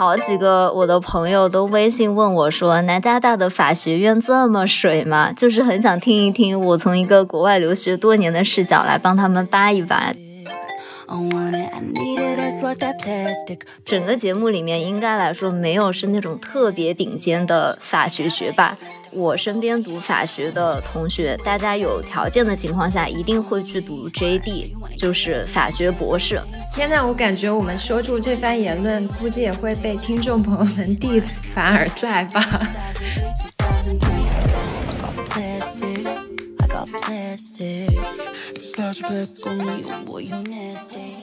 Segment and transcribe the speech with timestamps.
[0.00, 10.10] 好几个我的朋友都微信问我说：“南加大的法学院这么水吗？”就是很想听一听我从一个国外留学多年的视角来帮他们扒一扒。
[13.84, 18.74] 整个节目里面，应该来说没有是那种特别顶尖的法学学霸。
[19.12, 26.40] 我身边读法学的同学，大家有条件的情况下，一定会去读 JD，就是法学博士。
[26.74, 32.40] 天呐，我感觉我们说出这番言论，估计也会被听众朋友们 diss 凡尔赛吧。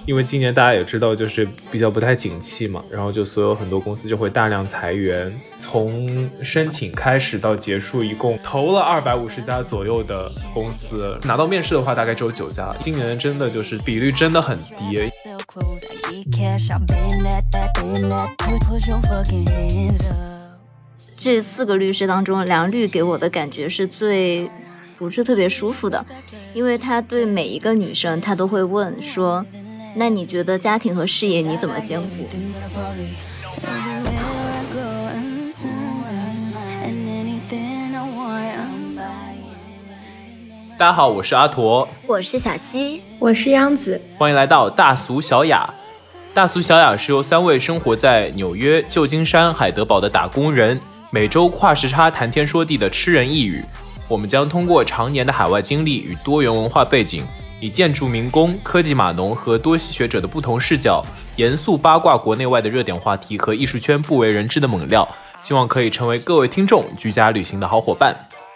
[0.05, 12.75] 因为今年大家也知道，就是比较不太景气嘛，然后就所有很多公司就会大量裁员，从申请开始到结束，一共投了二百五十家左右的公司，拿到面试的话大概只有九家。
[12.81, 14.75] 今年真的就是比率真的很低。
[21.19, 24.49] 这四个律师当中，梁律给我的感觉是最。
[24.97, 26.03] 不是特别舒服的，
[26.53, 29.45] 因为他对每一个女生，他都会问说
[29.95, 32.27] ：“那你觉得家庭和事业你怎么兼顾？”
[40.79, 45.71] 大家好，我是阿驼，我是小西，我是央子，欢迎来到大俗小雅。
[46.33, 50.79] 大俗小雅是由三位生活在纽约、旧金山、海德堡的打工人，
[51.11, 53.63] 每周跨时差谈天说地的吃人一语。
[54.07, 57.25] 我们将通过常年的海外经历与多元文化背景，
[57.59, 61.03] 以建筑民工、科技码农和多西学者的不同视角，
[61.35, 65.07] 严肃八卦国内外的热点话题和艺术圈不为人知的猛料，
[65.41, 68.15] 希望可以成为各位听众居家旅行的好伙伴。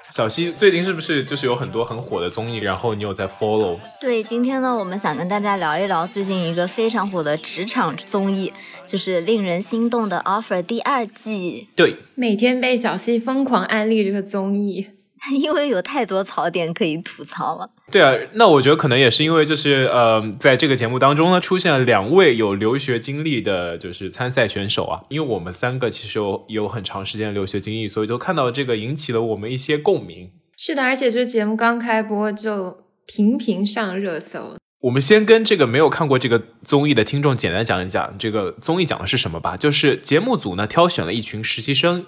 [0.10, 3.78] 小溪最近是不是就是有很多很火的综艺，然后你有在 follow？
[4.02, 8.52] 对，今天呢，我们想跟大家聊一聊最近一个非常火的职场综艺，
[8.86, 11.70] 就是令人心动的 offer 第二季。
[11.76, 14.88] 对，每天被小溪疯狂安利这个综艺。
[15.30, 17.70] 因为有太多槽点可以吐槽了。
[17.92, 25.04] 对啊，那我觉得可能也是因为，就是呃，在这个节目当中呢，出现了两位有留学经历的，就是参赛选手啊。
[25.10, 30.32] 因为我们三个其实有有很长时间留学经历，所以就看到这个引起了我们一些共鸣。
[30.58, 34.56] 是的，而且这节目刚开播就频频上热搜。
[34.82, 39.56] 我们先跟这个没有看过这个综艺的听众简单讲一讲这个综艺讲的是什么吧。
[39.56, 42.06] 就是节目组呢挑选了一群实习生。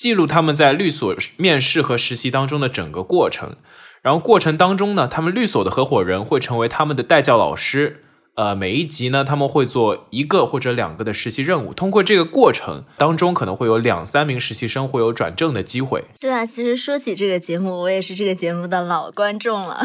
[0.00, 3.56] 记录他们在律所面试和实习当中的整个过程，
[4.00, 8.02] 然后过程当中呢，他们律所的合伙人会成为他们的代教老师。
[8.34, 11.74] 呃，每一集呢，他们会做一个或者两个的实习任务。
[11.74, 16.04] 通过这个过程当中，可能会有两三名实习生会有转正的机会。
[16.18, 19.82] 对啊，其实说起这个节目，我也是这个节目的老观众了，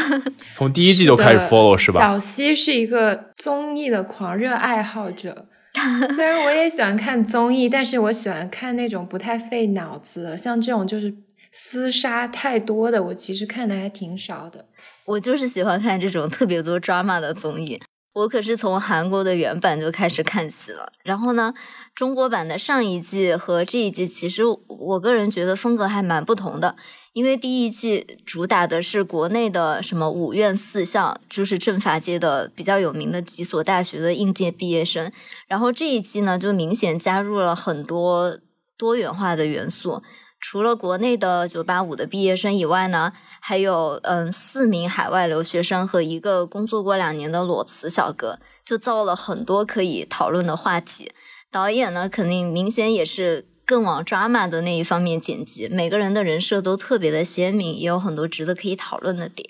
[0.54, 2.00] 从第一季就开始 follow 是吧？
[2.00, 5.48] 小西是一个综艺的狂热爱好者。
[6.16, 11.14] 虽然我也喜欢看综艺，但是我喜欢看那种不太费脑子的，像这种就是
[11.54, 14.66] 厮杀太多的，我其实看的还挺少的。
[15.06, 17.82] 我就是喜欢看这种特别多 drama 的综艺。
[18.14, 21.54] 我可是从韩国的原版就开始看起了，然后呢，
[21.94, 26.78] 中国版的上一季和这一季，其实我个人觉得风格还蛮不同的。
[27.16, 35.10] 因为第一季主打的是国内的什么五院四校，就是政法界的比较有名的几所大学的应届毕业生，
[35.48, 38.38] 然后这一季呢，就明显加入了很多
[38.78, 40.04] 多元化的元素。
[40.42, 51.14] 除了国内的九八五的毕业生以外呢，还有嗯四名海外留学生和一个工作过两年的裸辞小哥，就造了很多可以讨论的话题。
[51.50, 53.48] 导演呢，肯定明显也是。
[53.66, 59.50] 更往 drama 的那一方面剪辑，每个人的人设都特别的鲜明，也有很多值得可以讨论的点。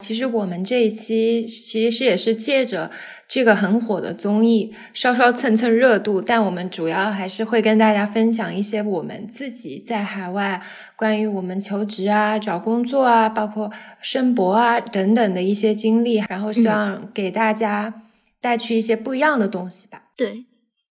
[0.00, 2.88] 其实我们这一期其实也是借着
[3.26, 10.62] 这个很火的综艺，稍稍蹭蹭热度，但我们主要还是会跟大家分享一些我们自己在海外
[10.94, 18.02] 关于我们求职啊、找工作啊、包括申博啊等等的一些经历，然后希望给大家
[18.40, 20.04] 带去一些不一样的东西吧。
[20.16, 20.44] 对。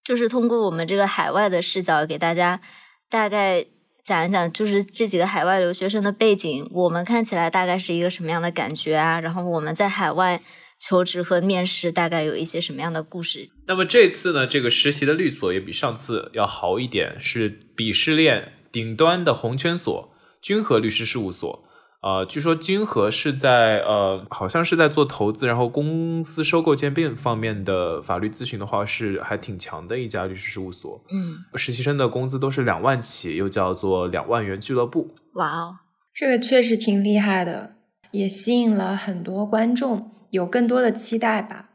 [0.07, 2.61] 就是通过我们这个海外的视角，给大家
[3.09, 3.65] 大概
[4.05, 9.19] 讲一讲，就是这几个海外留学生的背景，我们看起来大概是一个什么样的感觉啊？
[9.19, 10.41] 然后我们在海外
[10.79, 13.49] 求职和面试大概有一些什么样的故事？
[13.65, 21.66] 那么这次呢，这个实习的律所也比上次要好一点，是鄙视链顶端的红圈所——君和律师事务所。
[22.07, 31.03] 呃，据说金和是在呃，好像是在做投资，然后公司收购兼并方面的法律咨询的话，是还挺强的一家律师事务所。
[31.11, 35.13] 嗯，实习生的工资都是两万起，又叫做两万元俱乐部。
[35.33, 35.79] 哇哦，
[36.13, 37.71] 这个确实挺厉害的，
[38.11, 41.71] 也吸引了很多观众，有更多的期待吧。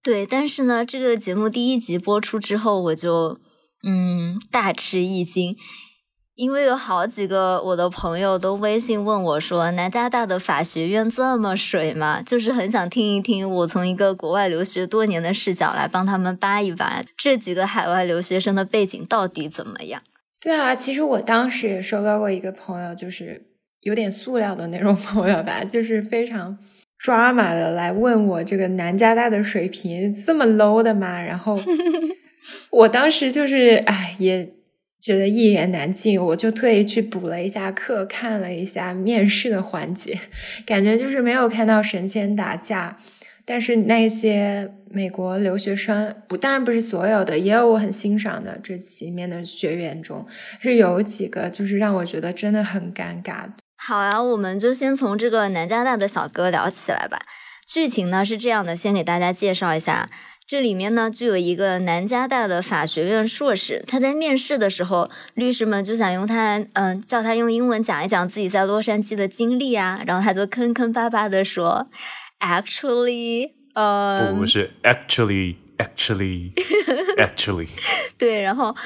[0.00, 3.40] 对，但是呢，这个节目第一集播出之后，我就
[3.84, 5.56] 嗯，大吃一惊。
[6.36, 20.02] 因为有好几个我的朋友都微信问我说：“南加大的法学院这么水吗？”就是很想听一听我从一个国外留学多年的视角来帮他们扒一扒这几个海外留学生的背景到底怎么样。
[20.40, 23.46] 对啊，其实我当时也收到过一个朋友，就是
[23.82, 26.58] 有点塑料的那种朋友吧，就是非常
[26.98, 31.22] 抓马的来问我这个南加大的水平这么 low 的吗？
[31.22, 31.56] 然后
[32.70, 34.52] 我当时就是哎也。
[35.04, 40.18] 觉得一言难尽，我就特意去补了一下课，看了一下面试的环节，
[40.64, 42.98] 感觉就是没有看到神仙打架。
[43.44, 50.26] 但是那些美国留学生，不当然不是所有的，也有我很欣赏的这里面的学员中，
[50.58, 53.44] 是有几个就是让我觉得真的很尴尬。
[53.76, 57.18] 好啊，我们就先从这个南加大的小哥聊起来吧。
[57.66, 60.08] 剧情呢是这样的，先给大家介绍一下。
[60.46, 71.88] 这里面呢，就有一个南加大的法学院硕士，他在面试的时候，律师们就想用他，嗯，叫他用英文讲一讲自己在洛杉矶的经历啊，然后他就坑坑巴巴的说
[72.40, 77.68] ，actually，呃，不不是，actually，actually，actually，
[78.18, 78.76] 对，然后。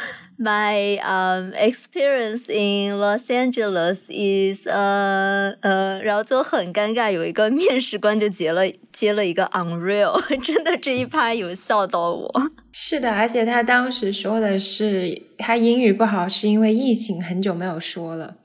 [0.41, 8.63] My um experience in Los Angeles is 呃呃，然后就很尴尬，有一个面试官就接了
[8.93, 12.33] 接了一个 unreal， 真的这一趴有笑到我。
[12.71, 18.37] 是的，而且他当时说的是他英语不好是因为疫情很久没有说了，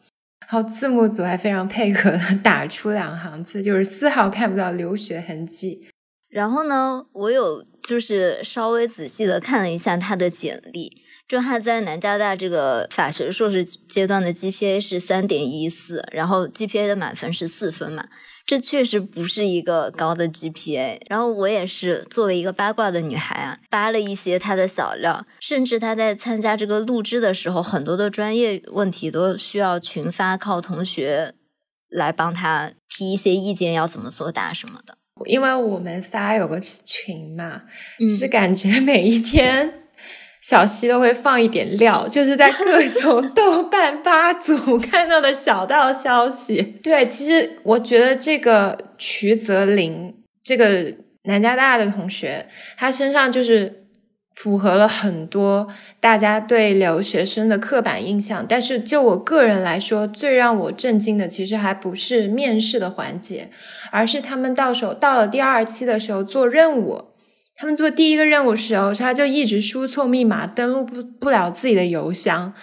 [0.41, 2.11] 然后字幕组还非常配合
[2.43, 5.87] 打出两行字，就是丝毫看不到留学痕迹。
[6.27, 11.03] 然后呢，我有就是稍微仔细的看了一下他的简历。
[11.33, 18.05] 就他在南加大这个法学硕士阶段的 GPA 是三点一四，然后 GPA 的满分是四分嘛，
[18.45, 20.99] 这确实不是一个高的 GPA。
[21.09, 31.33] 然后我也是作为一个八卦的女孩啊，扒了一些他的小料，甚至他在参加这个录制的时候，很多的专业问题都需要群发，靠同学
[31.89, 34.99] 来帮他提一些意见，要怎么作答什么的。
[35.25, 37.63] 因为我们仨有个群嘛，
[38.19, 39.79] 是感觉每一天。
[40.43, 46.61] 小溪都会放一点料，就是在各 种豆瓣八组看到的小道消息。
[46.83, 50.13] 对，其实我觉得这个瞿泽林，
[50.43, 50.93] 这个
[51.23, 52.47] 南加大的同学，
[52.77, 53.85] 他身上就是
[54.35, 55.69] 符合了很多
[56.01, 58.45] 大家对留学生的刻板印象。
[58.45, 63.49] 但是就我个人来说，最让我震惊的，其实还不是面试的环节，
[63.91, 67.12] 而是他们到手到了第二期的时候做任务。
[67.55, 72.53] 他们做第一个任务时候，他就一直输错密码，登录不不了自己的邮箱，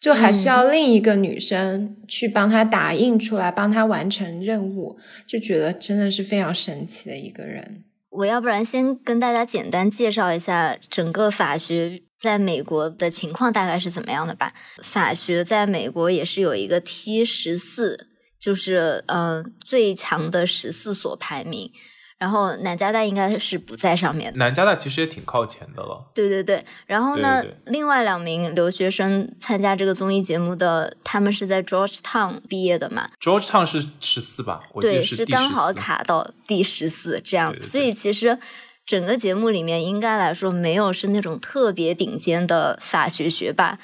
[0.00, 4.96] 就还需要另一个女生去帮他打印出来，帮他完成任务，
[5.26, 7.84] 就觉得真的是非常神奇的一个人。
[8.10, 14.54] 我要不然先跟大家简单介绍一下整个法学在美国的情况大概是怎么样的吧。
[14.82, 18.08] 法学在美国也是有一个 T 十四，
[18.40, 21.70] 就是嗯最强的十四所排名。
[22.18, 24.38] 然后南加大应该是不在上面的。
[24.38, 26.10] 南加大其实也挺靠前的了。
[26.12, 34.60] 对对对，然后呢，另外两名留学生参加这个综艺节目的，他们是在 Georgetown 毕业的嘛？Georgetown 是十四吧？
[34.80, 37.54] 对，是刚好卡到第十四这样。
[37.62, 38.38] 所以其实
[38.84, 43.78] 整个节目里面应该来说没有是那种特别顶尖的法学学霸。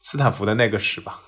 [0.00, 1.20] 斯坦福的那个是吧？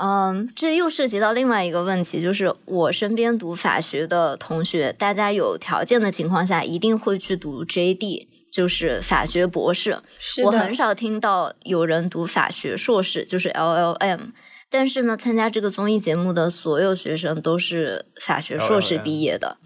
[0.00, 9.98] 嗯，这又涉及到另外一个问题，就是我身边读法学的同学，大家有条件的情况下，一定会去读 JD，就是法学博士。
[10.44, 14.32] 我很少听到有人读法学硕士，就是 LLM。
[14.68, 19.56] 但是呢，参加这个综艺节目的所有学生都是法学硕士毕业的。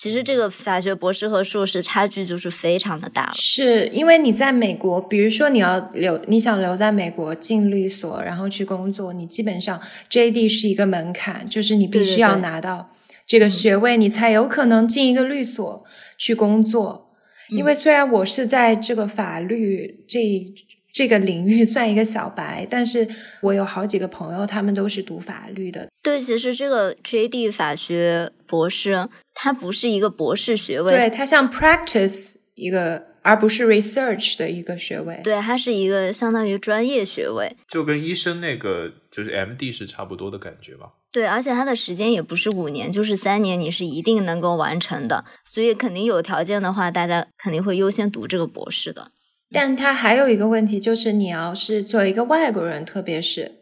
[0.00, 9.78] 其实这个法学博士和硕士差距就是非常的大了，是因为你在美国，比如说你要留，你想留在美国进律所，然后去工作，你基本上
[10.10, 12.92] JD 是一个门槛，就是你必须要拿到
[13.26, 15.84] 这个学位，你才有可能进一个律所
[16.16, 17.10] 去工作。
[17.50, 20.18] 因为虽然我是在这个法律这。
[20.92, 23.08] 这个领域算一个小白，但是
[23.42, 25.88] 我有好几个朋友，他们都是读法律的。
[26.02, 35.20] 对，其实这个 JD 法学博士，它不是一个博士学位，对，它像 practice 一个，而不是 research 的一个学位。
[35.22, 40.90] 对，它是一个相当于专业学位，就跟医生那个就是 MD 是差不多的感觉吧。
[41.12, 45.24] 对，而且它的时间也不是五年，就是三年，你是一定能够完成的。
[45.44, 49.10] 所以肯定有条件的话，大家肯定会优先读这个博士的。
[49.52, 53.52] 但它还有一个问题，就是你要是作为一个外国人，特别是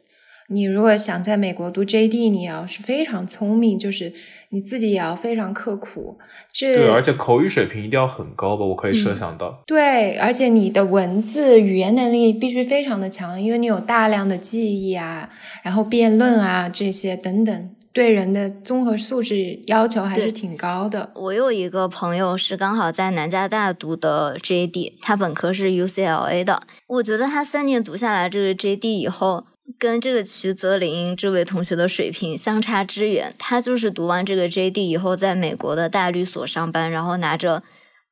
[0.50, 4.12] 你如果想在美国读 JD，你要是非常聪明，就是
[4.48, 6.18] 你自己也要非常刻苦。
[6.52, 8.64] 这对，而且口语水平一定要很高吧？
[8.64, 9.62] 我可以设想到。
[9.66, 15.28] 对，而且你的文字语言能力必须非常的强，因为你有大量的记忆啊，
[15.62, 17.70] 然后辩论啊这些等等。
[17.98, 21.10] 对人的综合素质要求还是挺高的。
[21.16, 26.62] 我有一个朋友是刚好在南加大读的 JD，他本科是 UCLA 的。
[26.86, 29.48] 我觉得他三年读下来这个 JD 以后，
[29.80, 33.34] 跟这个徐泽林这位同学的水平相差之远。
[33.36, 37.64] 他就是读完这个 JD 以后，在美国的大律所上班，然后拿着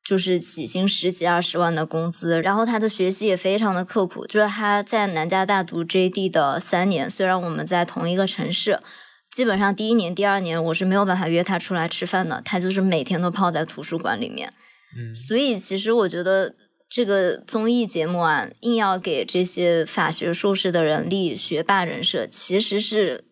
[0.04, 2.42] 就是起薪十几二十万的工资。
[2.42, 4.26] 然后他的学习也非常的刻苦。
[4.26, 8.80] 就是他在南加大读 JD 的三年，虽然我们在同一个城市。
[9.30, 14.52] 基本上第一年、第二年我是没有办法约他出来吃饭的，他就是每天都泡在图书馆里面。
[14.96, 16.54] 嗯，所以其实我觉得
[16.88, 23.24] 这个综艺节目啊，硬要给这些法学硕士的人立学霸人设，其实是。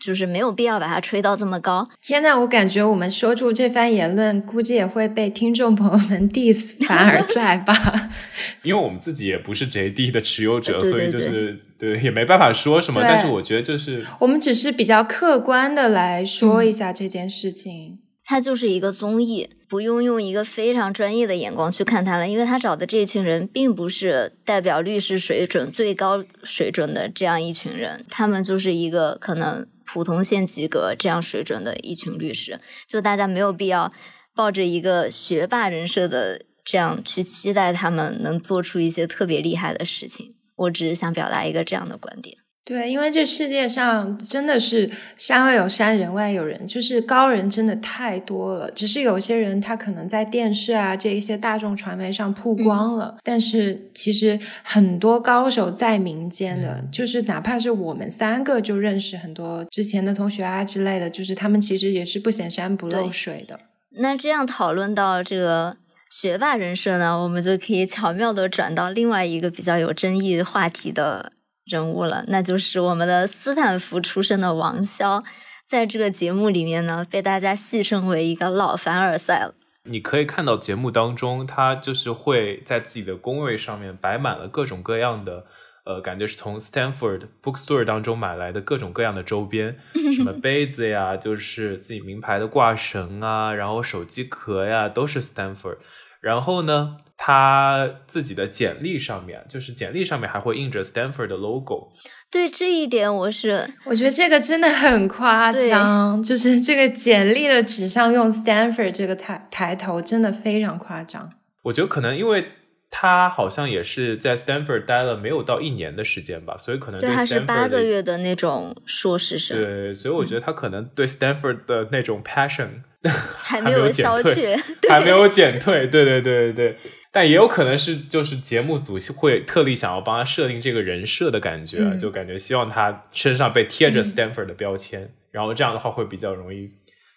[0.00, 1.88] 就是没有必要把它吹到这么高。
[2.00, 7.74] 天呐，我感觉我们说出这番言论，估计也会被听众朋友们 diss 凡尔赛吧。
[8.64, 13.00] 因为我们自己也不是 JD 的持有者，所以就是对也没办法说什么。
[13.02, 17.98] 但是我觉得就是我们只是比较客观的来说一下这件事情。
[18.24, 29.66] 它就是一个综艺，不用用一个非常专业的眼光去看它了，因为他找的这一群人并不是代表律师水准最高水准的这样一群人，他们就是一个可能。
[29.92, 33.92] 普通线及格这样水准的一群律师，就大家没有必要
[34.36, 40.36] 抱着一个学霸人设的这样去期待他们能做出一些特别厉害的事情。
[40.54, 42.38] 我只是想表达一个这样的观点。
[42.70, 48.70] 对，因为这世界上真的是山外有山，人外有人，就是高人真的太多了。
[48.70, 63.58] 只是有些人他可能在电视啊这一些大众传媒上曝光了，但是其实很多高手在民间的，就是哪怕是我们三个就认识很多之前的同学啊之类的，就是他们其实也是不显山不漏水的。
[63.98, 65.76] 那这样讨论到这个
[66.08, 71.32] 学霸人设呢，我们就可以巧妙的转到另外一个比较有争议话题的。
[71.64, 75.22] 人物了，那就是我们的斯坦福出身的王骁，
[75.68, 79.54] 在这个节目里面呢，被大家戏称为一个老凡尔赛了。
[79.84, 85.46] 你可以看到节目当中，他就是会在自己的工位上面摆满了各种各样的，
[85.84, 89.78] 呃，感觉是从 Stanford Bookstore 当中买来的各种各样的周边，
[90.14, 95.78] 什么杯子呀，就是自己名牌的挂绳啊，然后手机壳呀，都是 Stanford。
[96.20, 101.92] 然后呢，他自己的简历上面，就是简历上面还会印着 Stanford 的 logo。
[102.30, 111.28] 对这一点，我是我觉得这个真的很夸张，就是这个简历的纸上用 Stanford 这个抬抬头，真的非常夸张。
[111.62, 112.46] 我觉得可能因为
[112.90, 119.62] 他好像也是在 Stanford 待了没有到一年的时间吧，所以可能对他是八个月的那种硕士生。
[119.62, 122.82] 对，所以我觉得他可能对 Stanford 的那种 passion。
[123.38, 124.54] 还没有消去，
[124.86, 126.76] 还没有减退，对对对对对，
[127.10, 136.70] 但也有可能是就是节目组会特地想要帮他设定这个人设的感觉，就感觉希望他身上被贴着 Stanford 的标签，然后这样的话会比较容易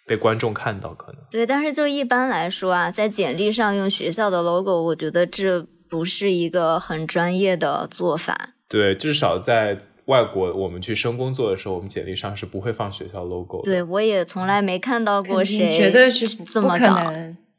[0.06, 1.46] 被观众看到，可能对。
[1.46, 8.54] 但是就一般来说啊，在简历上用学校的 logo，我觉得这不是一个很专业的做法。
[8.68, 9.78] 对，至少在。
[10.06, 13.64] 外国，我们去升工作的时候，我们简历上是不会放学校 logo 的。
[13.64, 17.10] 对，我也从来没看到过谁绝对是这么搞，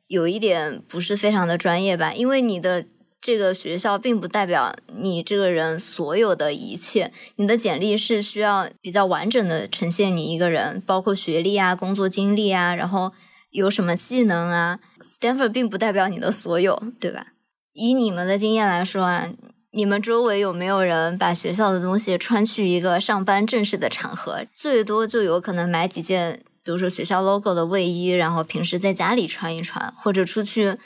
[0.05, 2.13] 有一点不是非常的专业吧？
[2.13, 2.85] 因为你的
[3.21, 13.11] 这个学校并不代表你这个人所有的一切，你的简历是需要比较完整的呈现你一个人，包括学历啊、工作经历啊，然后
[13.51, 14.79] 有什么技能啊。
[15.01, 17.27] Stanford 并不代表你的所有，对吧？
[17.73, 19.29] 以你们的经验来说啊。
[19.77, 24.45] 你们周围有没有人把学校的东西穿去一个上班正式的场合？
[24.53, 30.77] 最多就有可能买几件，比如说学校 logo 的卫衣，然后平时在家里穿一穿，或者出去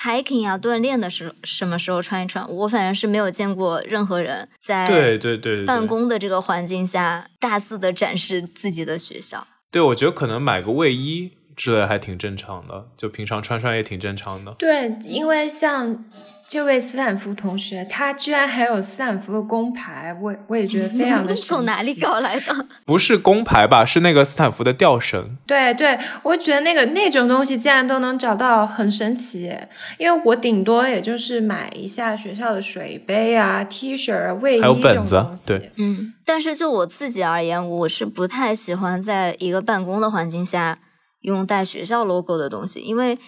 [0.00, 2.48] hiking 啊锻炼的时候什么时候穿一穿。
[2.50, 9.46] 我反正是没有见过任何人在对对对办公的这个环境下大肆的展示自己的学校。
[9.70, 14.52] 对，我觉得可能买个卫衣之类还挺正常的，就平常穿穿也挺正常的。
[14.58, 16.04] 对，因为像。
[16.52, 21.48] 这位斯坦福同学，他居然还有斯坦福的工牌，我我也觉得非常的 神奇。
[21.48, 22.66] 从哪里搞来的？
[22.84, 23.86] 不是工牌吧？
[23.86, 25.38] 是那个斯坦福的吊绳。
[25.46, 29.50] 对对，我觉得那个那种东西竟然都能找到，很神奇。
[29.96, 35.48] 因为我顶多也就是买一下学校的水杯啊、T 恤、卫衣这种东西。
[35.54, 36.12] 对，嗯。
[36.26, 40.78] 但是就我自己而言，我是不太喜欢在一个办公的环境下
[41.22, 43.18] 用带学校 logo 的东西，因为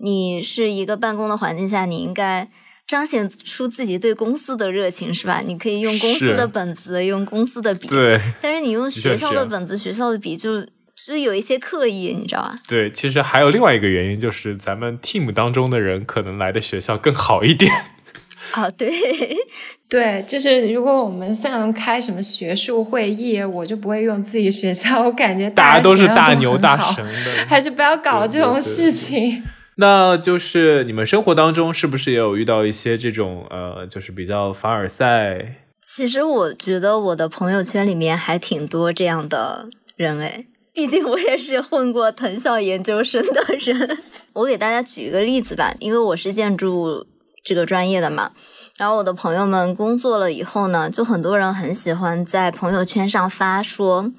[0.00, 2.50] 你是一个办公的环境下，你应该。
[2.86, 5.42] 彰显出自己对公司的热情是吧？
[5.44, 7.88] 你可以用公司的本子，用公司的笔。
[7.88, 8.20] 对。
[8.42, 12.58] 但是你用学校的本子、学校的笔，就所以有一些刻意，你知道吧？
[12.68, 17.72] 对，其实还有另外一个原因，就是咱们 team 当中的人可能来的学校更好一点。
[18.52, 18.90] 啊，对，
[19.88, 29.42] 对，就是如果我们像开什么学术会议，我就不会用自己学校，我感觉大家都是大牛大神的，还是不要搞这种事情。
[29.76, 35.56] 那就是你们生活当中是不是也有遇到一些这种呃，就是比较凡尔赛？
[35.82, 43.98] 其实我觉得我的朋友圈里面还挺多这样的人诶，毕竟我也是混过藤校研究生的人。
[44.32, 47.04] 我给大家举一个例子吧，因为我是建筑
[47.44, 48.30] 这个专业的嘛，
[48.78, 54.12] 然后我的朋友们工作了以后呢，就很多人很喜欢在朋友圈上发说，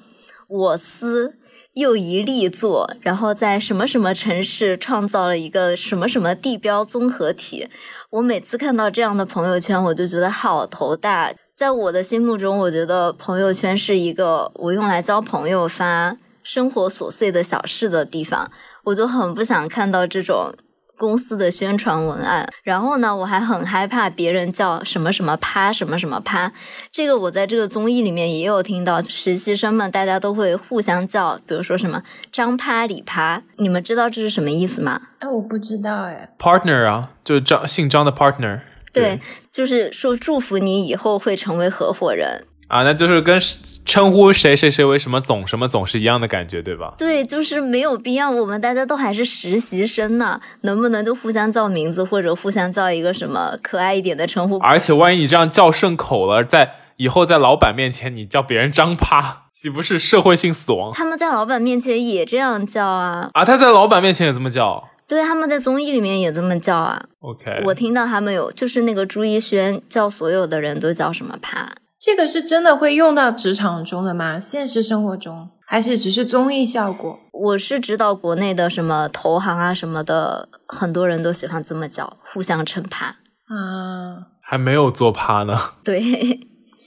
[0.48, 1.34] 我司。
[1.76, 7.68] 又一力作，然后在什么什么城市创造了一个什么什么地标综合体。
[8.08, 11.34] 我每次看到这样的朋友圈，我就觉得好头大。
[11.54, 18.50] 在我的心目中，我觉得朋友圈是一个我用来交朋友、发生活琐碎的小事的地方，
[18.84, 20.54] 我就很不想看到这种。
[20.96, 26.52] 公司的宣传文案，然后呢，我还很害怕别人叫什么什么趴什么什么趴。
[26.90, 35.00] 这个我在这个综艺里面也有听到，实习生们大家都会互相叫，比如说什么张趴李趴，你们知道这是什么意思吗？
[35.18, 36.30] 哎，我不知道哎。
[36.38, 38.60] Partner 啊，就是张姓张的 partner。
[38.92, 39.20] 对，
[39.52, 42.46] 就是说祝福你以后会成为合伙人。
[42.68, 43.38] 啊，那就是跟
[43.84, 46.94] 称呼谁谁谁为什么总什么总是一样的感觉，对吧？
[46.98, 48.28] 对，就是没有必要。
[48.28, 54.58] 我们大家都还是实习生呢，能不能就互相叫名字，或者互相叫一个什么可爱一点的称呼？
[54.58, 60.92] 而且万一你这样叫顺口了，在以后在老板面前你叫别人张趴，岂不是社会性死亡？
[60.92, 63.30] 他们在老板面前也这样叫啊？
[63.32, 64.88] 啊，他在老板面前也这么叫？
[65.06, 67.00] 对，他们在综艺里面也这么叫啊。
[67.20, 71.70] OK，我听到他们有，就是那个朱一轩叫所有的人都叫什么趴。
[71.98, 74.38] 这个是真的会用到职场中的吗？
[74.38, 77.18] 现实生活中还是只是综艺效果？
[77.32, 85.58] 我是知道国内的什么投行啊什么的，很多人都喜欢这么叫，互相称趴啊，还没有做趴呢。
[85.82, 86.40] 对，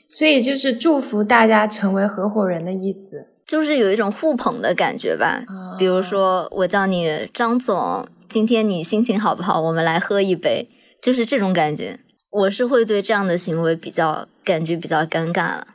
[0.08, 5.42] 所以就是祝福大家成为合伙人的意思，就是有一种互捧的感觉吧。
[5.78, 9.60] 比如说我叫你张总，今天你心情好不好？
[9.60, 10.70] 我们来喝一杯，
[11.02, 12.00] 就是这种感觉。
[12.32, 15.68] 我是会对这样的行为比较感觉比较尴尬了。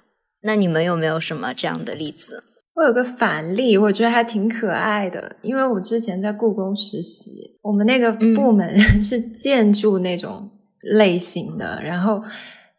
[0.43, 2.45] 那你们有没有什么这样的例子？
[2.75, 5.37] 我有个反例，我觉得还挺可爱的。
[5.43, 12.23] 因为我之前在故宫实习，我们那个部门 是建筑那种类型的，然后。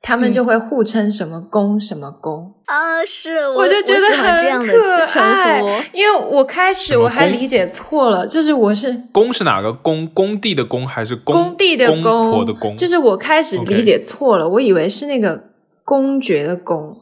[0.06, 4.68] 他们就会互称什么公什么公啊，是，我就觉得很
[5.08, 5.60] 可爱。
[5.92, 10.08] 因为我开始我还理解错了，就是我是公是哪个公？
[10.14, 12.46] 工地的工还是工地的公？
[12.46, 15.46] 的公，就是我开始理解错了，我以为是那个
[15.84, 17.02] 公爵的公，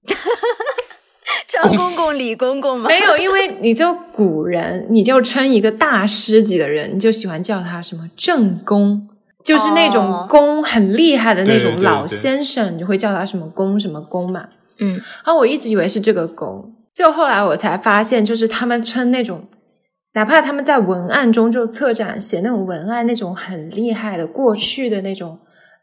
[1.46, 2.88] 张公公、李公公吗？
[2.88, 9.10] 没有，因为你就古人，你就称一个大师级的人，你就喜欢叫他什么正宫。
[9.44, 14.48] 就是那种公很厉害的那种老先生，你就会叫他什么公什么公嘛。
[14.80, 19.44] 嗯，然后我一直以为是这个公，就后来我才发现，就是他们称那种，
[20.16, 25.38] 哪怕他们在文案中就策展写那种文案，那种很厉害的过去的那种，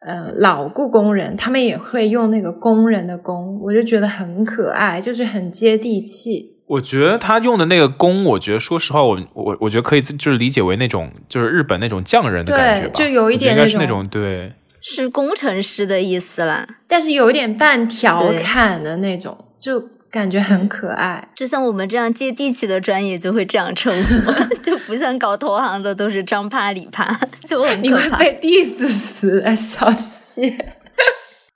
[0.07, 6.60] 呃，老故宫人，他们也会用那个工人的工，我就觉得很可爱，就是很接地气。
[6.71, 19.81] 我觉得他用的那个“工”，我觉得说实话，我我我觉得可以就是理解为那种就是日本那种匠人的感觉吧，就有一点应该是那种对，是工程师的意思啦，但是有一点半调侃的那种，就
[20.13, 21.29] 感觉很可爱。
[21.35, 30.77] 就像我们这样接地气的专业就会这样称呼， 就不像搞投行的都是张趴李趴，就很你会被 diss 死的，小谢。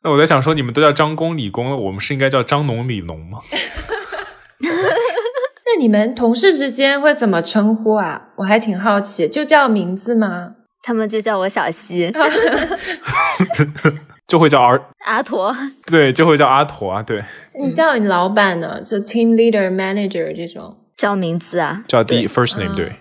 [0.02, 3.38] 那我在想说，你们都叫张工李工，我们是应该叫张农李农吗？
[5.74, 8.28] 那你们同事之间会怎么称呼啊？
[8.36, 10.54] 我还挺好奇，就叫名字吗？
[10.84, 12.12] 他们就叫我小西，
[14.28, 15.52] 就会叫阿阿驼，
[15.86, 17.02] 对，就会叫阿驼啊。
[17.02, 17.24] 对，
[17.60, 18.80] 你叫你老板呢？
[18.82, 21.82] 就 team leader、manager 这种叫名字啊？
[21.88, 22.92] 叫第 first name 对。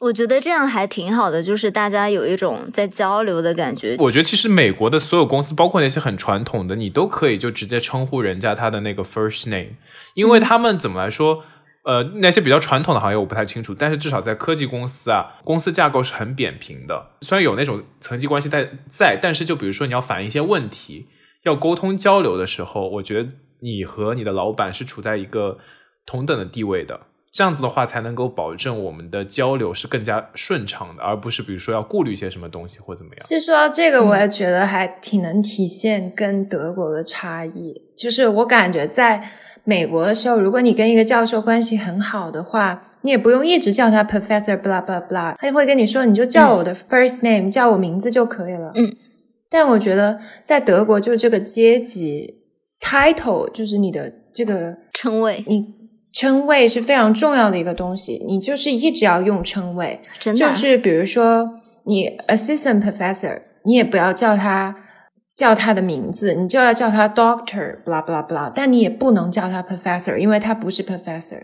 [0.00, 3.96] 我觉得这样还挺好的，就是大家有一种在交流的感觉。
[3.98, 9.70] 我觉得其实美国的所有公司，包括那些很传统的，你都可以就直接称呼人家他的那个 first name，
[10.14, 11.44] 因为他们怎么来说？
[11.84, 17.10] 呃，那些比较传统的行业我不太清楚，但是至少在科技公司啊，公司架构是很扁平的。
[17.20, 21.06] 虽然有那种层级关系在在，但是就比如说你要反映一些问题，
[21.42, 23.28] 要沟通交流的时候，我觉得
[23.60, 25.58] 你和你的老板是处在一个
[26.06, 26.98] 同等的地位的。
[27.30, 33.18] 这样子的话，才能够保证我们的交流是更加顺畅的，而不是比如说要顾虑一些什么东西或怎么样。
[33.18, 37.82] 其实说到这个，我也觉得还挺能体现跟德国的差异。
[37.96, 39.28] 就是我感觉在
[39.64, 48.72] 美国的时候，如果你跟一个教授关系很好的话，你也不用一直叫他 Professor blah blah blah，他就会跟你说，你就叫我的 first name，、叫我名字就可以了。
[48.74, 48.96] 嗯，
[49.50, 52.34] 但我觉得在德国，就这个阶级
[52.80, 55.66] title，就是你的这个称谓你
[56.12, 60.00] 称谓是非常重要的一个东西，你就是一直要用称谓。
[60.18, 61.48] 真的啊就是比如说
[61.84, 64.74] 你 assistant professor，你也不要叫他
[65.36, 71.40] 叫他的名字，你就要叫他 doctor blah blah blah，但你也不能叫他 professor，因为他不是 professor。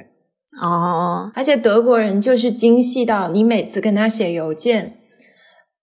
[0.62, 4.94] 哦，而且德国人就是精细到你每次跟他写邮件，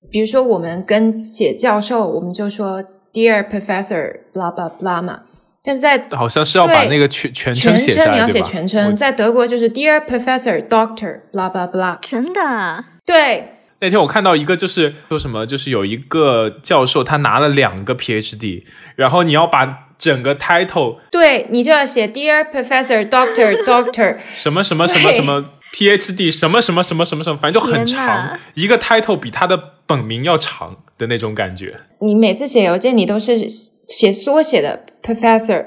[0.10, 5.22] 比如说我们跟写教授，我们就说 dear professor blah blah blah 嘛，
[5.63, 13.57] 但是在好像是要把那个全全称全写下来，你要写对吧全称，在德国就是 dear professor doctor blah blah blah，真的啊对。
[13.80, 18.63] 那天我看到一个，就是说什么，就是有一个教授他拿了两个 PhD，
[18.96, 31.76] 然后你要把整个 title 对你就要写 Dear Professor Doctor Doctor，什么什么什么什么 PhD 什么什么什么什么什么，反正就很长，一个 title 比他的本名要长的那种感觉。
[32.00, 35.66] 你每次写邮件你都是写缩写的 Professor，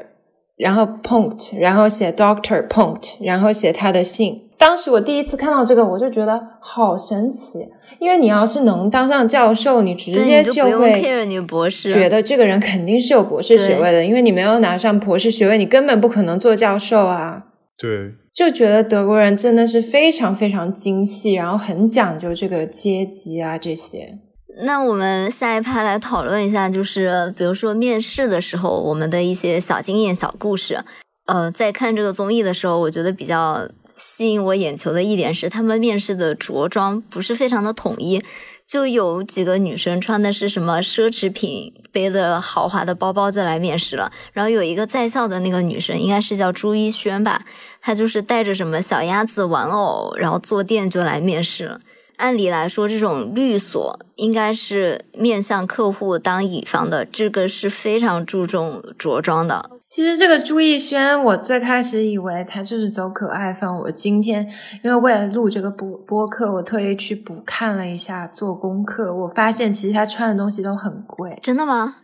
[0.60, 4.42] 然后 Punct，然后写 Doctor Punct，然后写他的姓。
[4.58, 7.66] 当时我第一次看到这个，我就觉得好神奇，
[7.98, 17.44] 因为你要是能当上教授，你直，接就会 care 你博士，觉得这个人肯定是有博士学位的，因为你没有拿上博士学位，你根本不可能做教授啊。
[17.78, 17.88] 对，
[18.34, 24.18] 就觉得德国人真的是非常非常精细，然后很讲究这个阶级啊这些。
[24.62, 30.84] 那我们下一趴来讨论一下，就是比如说面试的时候，我们的一些小经验、小故事。
[31.26, 38.22] 呃，在看这个综艺的时候，我觉得比较吸引我眼球的一点是，他们面试的着装不是非常的统一，
[38.66, 44.10] 就有几个女生穿的是什么奢侈品，背着豪华的包包就来面试了。
[44.32, 47.42] 然后有一个在校的那个女生，应该是叫朱一轩吧，
[47.80, 51.80] 她就是带着什么小鸭子玩偶，然后坐垫就来面试了。
[52.20, 59.70] 按理来说，这种律所应该是面向客户当乙方的，这个是非常注重着装的。
[59.86, 63.80] 其实这个朱逸轩，我最开始以为他就是走可爱风。
[63.80, 64.46] 我今天
[64.84, 71.36] 因为为了录这个播播客，我特意去补看了一下做功课，我发现其实他穿的东西都很贵。
[71.42, 71.96] 真的吗？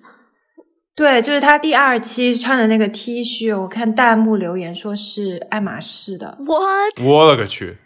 [0.97, 7.07] 对，就是他第二期穿的那个 T 恤，我看弹幕留言说是爱马仕的，What？
[7.07, 7.77] 我勒个去！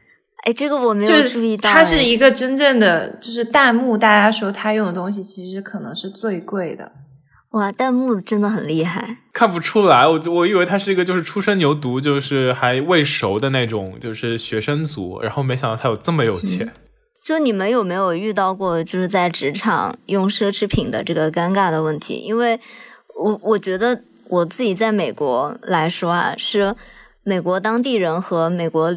[0.45, 1.69] 哎，这个我没有注意到。
[1.69, 6.93] 是他是哎一个真正的，就是弹幕大家说他用的东西其实可能是最贵的。
[7.51, 9.19] 哇，弹幕真的很厉害。
[9.33, 16.73] 看不出来，我就我以为他是一个就是初生牛犊，就是还未熟的那种，就是学生族，然后没想到他有这么有钱。
[17.23, 22.15] 就你们有没有遇到过，就是在职场用奢侈品的这个尴尬的问题？
[22.15, 22.59] 因为
[23.15, 26.75] 我我觉得我自己在美国来说啊，是
[27.25, 28.97] 美国当地人和美国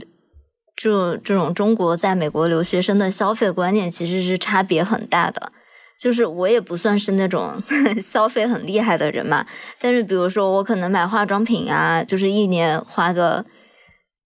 [0.83, 5.53] 这这种中国在美国留学生的消费观念其实是差别很大的。
[5.97, 7.53] 就是我也不算是那种
[8.03, 9.45] 消费很厉害的人嘛，
[9.79, 13.45] 但是比如说我可能买化妆品啊，就是一年花个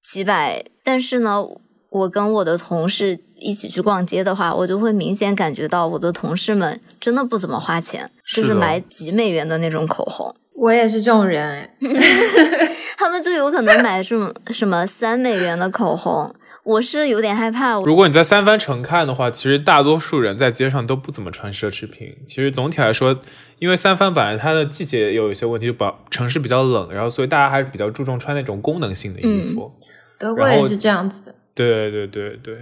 [0.03, 1.45] 几百，但是呢，
[1.91, 11.69] 我跟我的同事一起去逛街的话，我就会明显感觉到我的同事们真的不怎么花钱，就是买几美元的那种口红， 我也是这种人，哎
[12.97, 16.33] 他们就有可能买这种什么三美元的口红，
[16.67, 17.79] 我是有点害怕。
[17.79, 22.13] 如果你在三藩城看的话，其实大多数人在街上都不怎么穿奢侈品。
[22.25, 23.17] 其实总体来说，
[23.59, 29.71] 因为三藩本来它的季节有一些问题，就把城市比较冷，然后所以大家还是比较注重穿那种功能性的衣服。
[30.19, 31.33] 德国也是这样子。
[31.55, 32.53] 对对对对，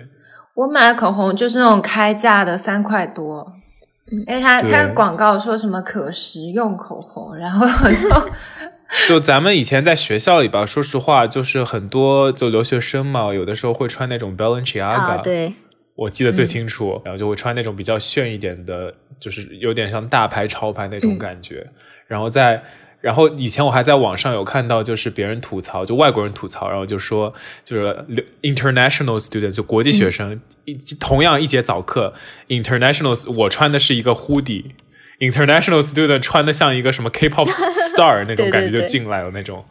[0.53, 3.51] 我买的口红就是那种开价的三块多，
[4.27, 8.07] 哎，他对他广告说什么可食用口红，然后我就
[9.08, 15.54] 就咱们以前在学校里吧，说实话，就是很多就留学生嘛，有的时候会穿那种 Balenciaga，、啊，对，
[15.95, 21.67] 我记得最清楚，然后就会穿那种比较炫一点的，就是有点像大牌潮牌那种感觉。
[22.08, 22.63] 然后在，
[23.02, 28.06] 然后以前我还在网上有看到，就是别人吐槽，就外国人吐槽，然后就说，就是
[28.43, 32.13] international student 就国际学生，一同样一节早课
[32.50, 34.65] ，international 我穿的是一个 hoodie。
[35.19, 39.63] International student 穿的像一个什么 K-pop star 那种感觉就进来了那种，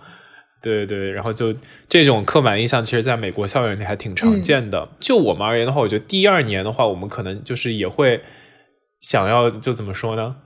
[0.62, 1.54] 对对对，然后就
[1.88, 4.88] 这种刻板印象，其实在美国校园里还挺常见的。
[4.98, 8.22] 就我们而言的话，我觉得第二年的话，我们可能就是也会
[9.00, 10.36] 想要，就怎么说呢？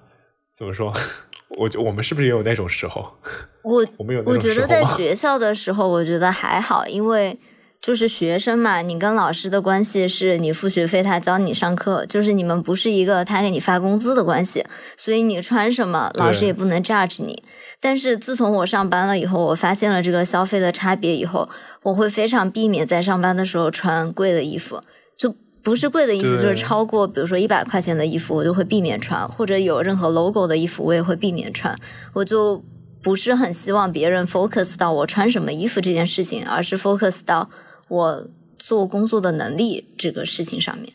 [0.57, 0.93] 怎么说？
[1.59, 3.19] 我就我们是不是也有那种时候？
[3.63, 4.85] 我 我们有那我觉得在？
[4.85, 7.39] 学校的时候，我觉得还好，因为
[7.81, 14.64] 就是学生嘛，你跟老师的关系是你付学费，他教你上课，就是你们不是一个他给你发工资的关系，
[14.97, 17.43] 所以你穿什么，老师也不能 judge 你。
[17.81, 21.49] 但是自从我上班了以后，我发现了这个消费的差别以后，
[21.85, 24.83] 我会非常避免在上班的时候穿贵的衣服，
[25.17, 31.79] 就不是贵的衣服，就是超过比如说一百块钱的衣服，我就会避免穿，或者有任何 logo 的衣服，我也会避免穿，
[32.14, 32.62] 我就。
[33.01, 37.49] 不是很希望别人 focus 到我穿什么衣服这件事情，而是 focus 到
[37.88, 40.92] 我做工作的能力这个事情上面。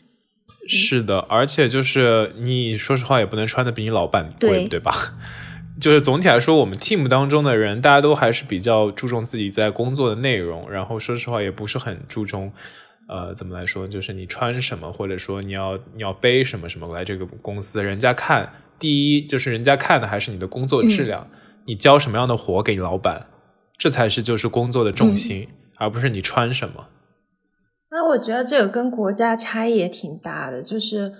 [0.66, 4.92] 是的，而且就是你说实话也不能穿的比你老板贵，对吧？
[5.80, 12.52] 就是总体来说，我们 team 当中的人，大家都还是比较注重自己在工作的内容，然后说实话也不是很注重，
[13.08, 21.28] 呃，怎么来说，就是你穿什么，或者说你要你要背什么什么来这个公司，人家看第一就是人家看的还是你的工作质量。
[21.66, 23.26] 你交什么样的活给老板，
[23.78, 26.88] 这才是就是工作的重心，而不是你穿什么。
[27.90, 30.60] 那我觉得这个跟国家差异也挺大的。
[30.60, 31.12] 就是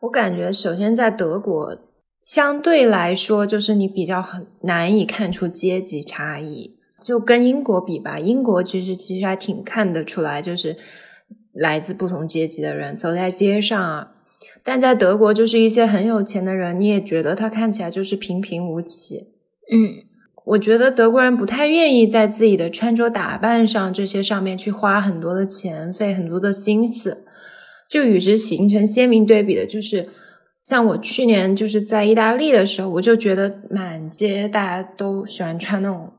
[0.00, 1.76] 我感觉，首先在德国，
[2.20, 6.78] 相对来说，就是你比较很难以看出阶级差异。
[7.02, 10.76] 就跟英国比吧，英国其实其实还挺看得出来，就是
[11.54, 14.12] 来自不同阶级的人走在街上啊。
[14.62, 19.16] 但在德国，就是一些很有钱的人，你也觉得他看起来就是平平无奇。
[19.72, 20.04] 嗯，
[20.44, 27.24] 我觉得德国人不太愿意在自己的穿着打扮上这些上面去花很多的钱，费很多的心思。
[27.88, 30.08] 就与之形成鲜明对比的，就是
[30.62, 36.12] 像我去年就是在意大利的时候，我就觉得满街大家都喜欢穿那种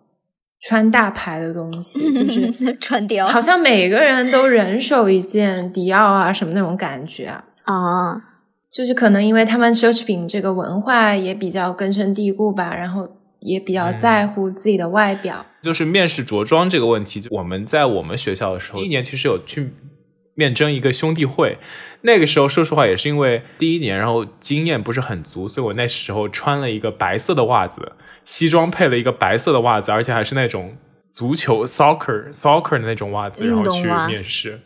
[0.61, 7.43] 穿大牌的东西，就是 穿貂，好像每个人都人手一件迪奥啊什么那种感觉啊。
[7.63, 8.21] 啊，
[8.71, 13.09] 就是可能因为他们奢侈品这个文化也比较根深蒂固吧，然后。
[13.41, 17.23] 也比较在乎自己的外表，就是面试着装这个问题。
[17.29, 19.71] 我们在我们学校的时候，第一年其实有去
[20.35, 21.57] 面征一个兄弟会。
[22.03, 27.91] 那个时候，说实话，也是因为第一年，然后经验不是很足，所以我那时候穿了一个白色的袜子，
[28.23, 30.73] 西装配了一个白色的袜子，而且还是那种
[31.11, 34.59] 足球 soccer soccer 的那种袜子，然后去面试。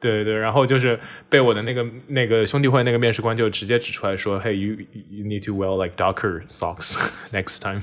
[0.00, 4.76] 对对对，然后就是被我的那个那个兄弟会那个面试官就直接指出来说：“Hey, you
[5.10, 6.96] you need to wear like darker socks
[7.32, 7.82] next time。”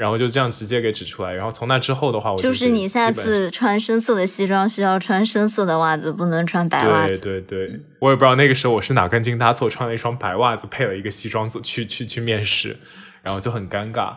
[0.00, 7.18] 然后就这样直接给指出来，然后从那之后的话，我就是你下次穿深色的西装需要穿深色的袜子，不能穿白袜子。
[7.18, 12.74] 对对对，我也不知道那个时候我是哪根筋搭错，穿了一双白袜子配了一个西装走去去去面试，
[13.22, 14.14] 然后就很尴尬。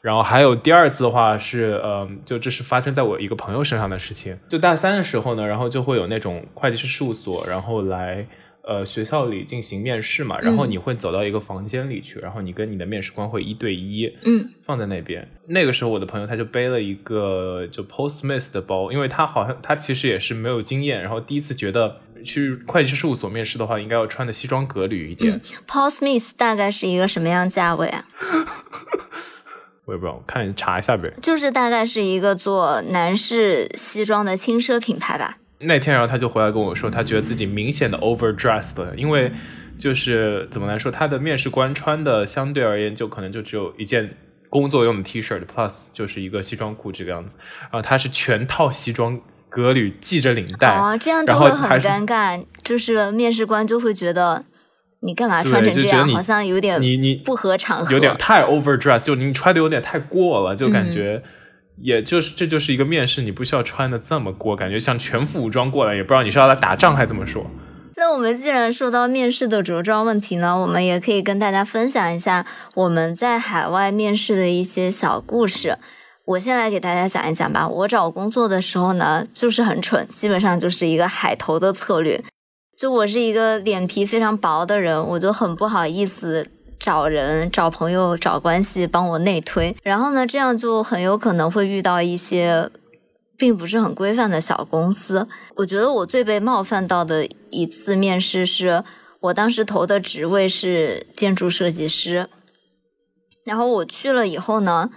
[0.00, 8.26] 然后还有第二次的话是，嗯，就这是发生在我一个朋友身上的事情，就大三的时候呢，然后就会有那种会计师事务所，然后来。
[8.66, 15.28] 呃，学校里进行面试嘛，然后你会走到一个房间里去，然后你跟你的面试官会一对一，嗯，放在那边。
[15.46, 25.40] 那个时候，我的朋友他就背了一个就 Post Smith 的包，因为他好像他其实也是没有经验，然后第一次觉得去会计事务所面试的话，应该要穿的西装革履一点。
[25.68, 28.04] Post Smith 大概是一个什么样价位啊？
[29.86, 31.12] 我也不知道，我看查一下呗。
[31.22, 35.38] 就是大概是一个做男士西装的轻奢品牌吧。
[35.58, 39.32] 那天，然后他就回来跟我说，他觉得自己明显的 overdressed 了，因为
[39.78, 44.16] 就是怎么来说，他的面试官穿的相对而言就可能就只有一件
[44.50, 54.44] 工作用的 T 恤 plus 就是一个西装裤这个样子，然后他是全套西装革履系着领带，哦，这样就会很尴尬，就是面试官就会觉得
[55.00, 61.22] 你干嘛穿成这样，好像有点你你不合场合，有点太 overdressed，就你穿的有点太过了，就感觉。
[61.78, 67.46] 也就是，这就是一个面试，你不需要穿的这么过，感觉像全副武装过来，也不知道你是要来打仗还怎么说。
[67.96, 75.78] 那我们既然说到面试的着装问题呢，我们也可以跟大家分享一下我们在海外面试的一些小故事。
[76.26, 77.68] 我先来给大家讲一讲吧。
[77.68, 82.22] 我找工作的时候呢，就是很蠢，基本上就是一个海投的策略。
[82.78, 86.50] 就我是一个脸皮非常薄的人，我就很不好意思。
[86.78, 92.70] 找人、找朋友、找关系帮我内推，然后呢，这样就很有可能会遇到一些
[93.36, 95.26] 并不是很规范的小公司。
[95.56, 98.84] 我觉得我最被冒犯到的一次面试是，
[99.20, 102.28] 我当时投的职位是建筑设计师，
[103.44, 104.90] 然后我去了以后呢，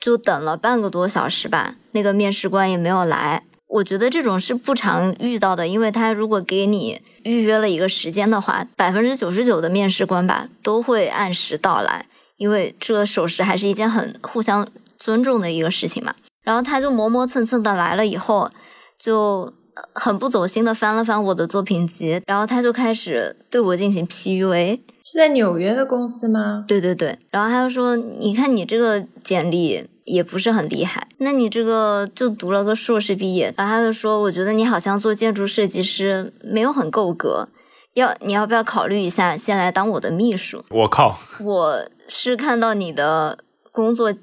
[0.00, 3.44] 就等了半个多小时吧，那个面试官也没有来。
[3.68, 16.14] 我觉得这种是不常遇到的，因为他如果给你预约了一个时间的话，百分之九十九的面试官吧都会按时到来，因为这个守时还是一件很互相尊重的一个事情嘛。
[16.44, 18.48] 然后他就磨磨蹭蹭的来了以后，
[18.96, 19.52] 就
[19.94, 24.80] 很不走心的翻了翻我的作品集，然后他就开始对我进行 PUA。
[25.02, 26.64] 是在纽约的公司吗？
[26.68, 31.06] 对对对，然后他就说：“你看你这个简历。”也不是很厉害。
[31.18, 37.48] 那你这个就读了个硕士毕业，然后他就说，我觉得你好像做建筑设计师没有很够格，
[37.94, 40.64] 要你要不要考虑一下，先来当我的秘书？
[40.70, 41.18] 我靠！
[41.40, 43.38] 我是看到你的
[43.72, 44.14] 工作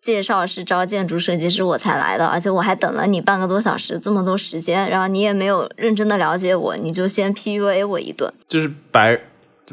[0.00, 8.32] 介绍是招建筑设计师，我才来的，而且我还等了你半个多小时，这么多时间，然后你也没有认真的了解我，你就先 PUA 我一顿。
[8.48, 9.18] 就是白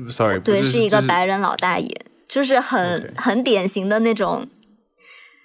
[0.09, 1.95] ，sorry，对，是一个白人老大爷，
[2.27, 4.47] 就是很很典型的那种。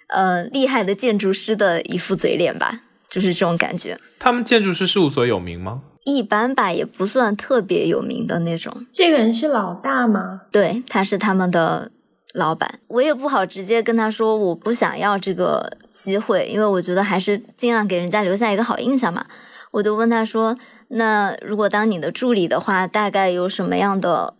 [0.08, 3.98] 呃，厉害的建筑师的一副嘴脸吧，就是这种感觉。
[4.18, 5.82] 他们建筑师事务所有名吗？
[6.04, 8.86] 一般吧，也不算特别有名的那种。
[8.92, 10.42] 这个人是老大吗？
[10.52, 11.90] 对，他是他们的
[12.32, 12.78] 老板。
[12.86, 19.26] 我也不好直接跟他说我不想要这个机会，因为我觉得还是尽量给人家留下一个好印象嘛。
[19.72, 20.56] 我就问他说
[20.90, 24.34] ：“那如果当你的助理的话，大概有什么样的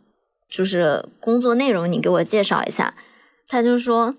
[0.48, 1.90] 就是工作内容？
[1.90, 2.94] 你给我介绍一下。”
[3.48, 4.14] 他就说。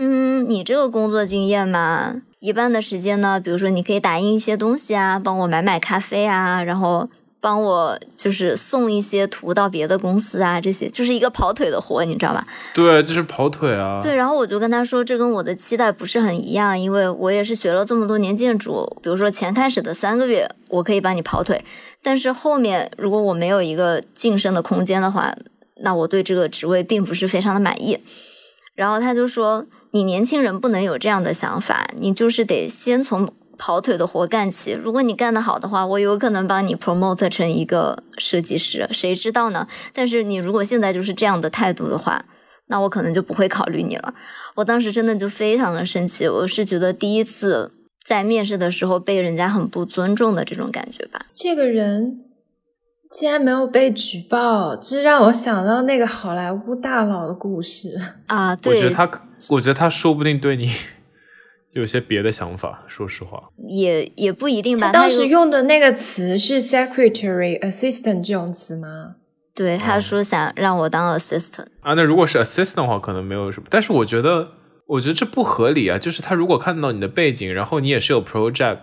[0.00, 12.46] 嗯，你这个工作经验嘛，一半的时间呢，比如说你可以打印一些东西啊，帮我买买咖啡啊，然后帮我就是送一些图到别的公司啊，这些就是一个跑腿的活，你知道吧？
[12.72, 14.00] 对，就是跑腿啊。
[14.00, 21.64] 对，然后我就跟他说，这跟我的期待不是很一样，因为我也是学了这么多年建筑，比如说前开始的三个月，我可以帮你跑腿，
[22.04, 25.34] 但是后面如果我没有一个晋升的空间的话，
[25.82, 27.98] 那我对这个职位并不是非常的满意。
[28.74, 29.66] 然后他就说
[29.98, 34.70] ：“你年轻人不能有这样的想法，你就是得先从跑腿的活干起。
[34.70, 39.66] 如果你干得好的话，我有可能帮你 promote 成一个设计师，谁知道呢？
[39.92, 42.24] 但是你如果现在就是这样的态度的话，
[42.68, 44.14] 那我可能就不会考虑你了。”
[44.54, 47.72] 我当时真的就非常的生气，我是觉得第一次
[48.06, 51.26] 在面试的时候被人家很不尊重的这种感觉吧。
[51.34, 52.20] 这个人。
[53.10, 58.54] 竟然没有被举报，这让我想到那个好莱坞大佬的故事啊！
[58.54, 59.06] 对，我觉得他，
[59.50, 60.70] 我觉得他说不定对你
[61.72, 62.84] 有些别的想法。
[62.86, 64.90] 说实话，也也不一定吧。
[64.90, 69.16] 当时用的那个词是 secretary assistant 这种词吗？
[69.54, 71.94] 对，他说想让我当 assistant 啊。
[71.94, 73.66] 那如果是 assistant 的话，可能没有什么。
[73.70, 74.48] 但是我觉得，
[74.86, 75.98] 我觉得这不合理啊。
[75.98, 78.78] 就是他如果看到你的背景，然后你也是有 project。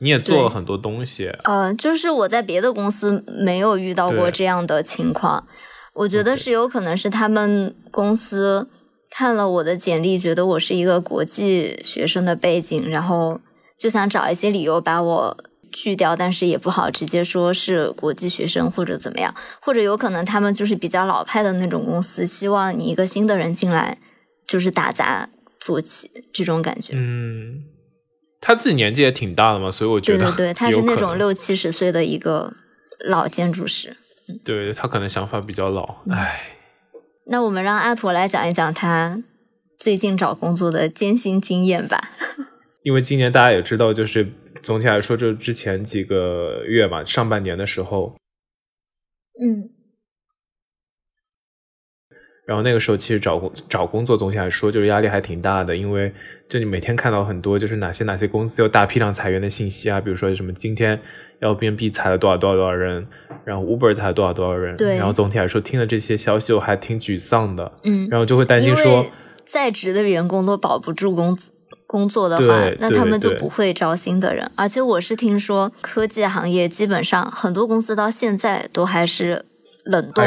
[0.00, 5.44] 你也做了很多东西，呃，就是我在别的公司没有遇到过这样的情况，
[5.92, 8.70] 我觉得是有可能是他们公司
[9.10, 13.40] 看了我的简历，觉得我是一个国际学生的背景，然后
[13.78, 15.36] 就想找一些理由把我
[15.72, 23.98] 拒掉，但是也不好直接说是国际学生或者怎么样，或者有可能他们就是比较老派的那种公司，希望你一个新的人进来
[24.46, 27.64] 就是打杂做起这种感觉，嗯。
[28.40, 32.52] 他自己年纪也挺大的嘛，所以我觉得对对对， 他是那种六七十岁的一个
[33.08, 33.96] 老建筑师。
[34.44, 36.57] 对他可能想法比较老，唉。
[37.30, 39.22] 那我们让阿驼来讲一讲他
[39.78, 42.10] 最近找工作的艰辛经验吧。
[42.82, 44.26] 因为今年大家也知道，就是
[44.62, 48.16] 总体来说，就之前几个月嘛，上半年的时候，
[49.40, 49.70] 嗯。
[52.46, 56.10] 然后那个时候其实找工找工作总体来说就是压力还挺大的，因为
[56.48, 60.98] 就你每天看到很多就是哪些哪些公司有大批量裁员的信息啊，比如说什么今天
[61.40, 63.06] L B N B 裁了多少多少多少人，
[63.44, 69.06] 然后 Uber 裁了多少多少人，对，然后总体来说听了这些消息我还挺沮丧的，嗯，然后就会担心说
[69.46, 71.38] 在职的员工都保不住工
[71.86, 79.44] 工作的话，那他们就不会招新的人，而且我是听说科技行业基本上很多公司到现在都还是。
[79.84, 80.22] 冷冻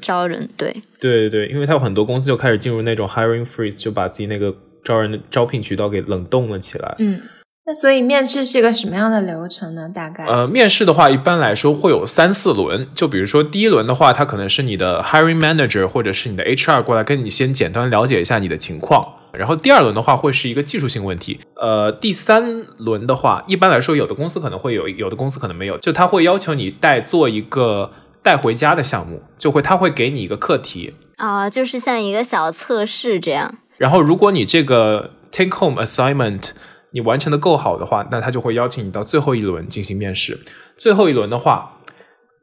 [0.00, 0.82] 招人，对。
[0.98, 6.92] 对对对，因为他有很多公司就开始进入那种 hiring freeze，就把自己那个招人的招聘渠道给冷冻了起来。
[6.98, 7.20] 嗯，
[7.66, 9.88] 那所以面试是一个什么样的流程呢？
[9.92, 12.86] 大概呃，面试的话，一般来说会有三四轮。
[12.94, 19.04] 就比如说第一轮的话，他可能是你的 hiring manager 或者是你的 HR 过来跟你先简单了解一下你的情况。
[19.32, 21.40] 然后第二轮的话会是一个技术性问题。
[21.60, 27.92] 呃，第三轮的话，一般来说有的公司可能会有，有的公司可能没有，就他会要求你带做一个。
[28.22, 33.54] 带回家的项目就会，他会给你一个课题啊，就是像一个小测试这样。
[33.76, 36.48] 然后，如果你这个 take home assignment
[36.96, 40.40] 你完成的够好的话，那他就会邀请你到最后一轮进行面试。
[40.78, 41.82] 最后一轮的话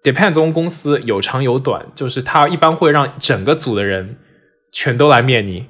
[0.03, 4.17] ，depends on 公司有长有短，就是他一般会让整个组的人
[4.71, 5.65] 全都来面你。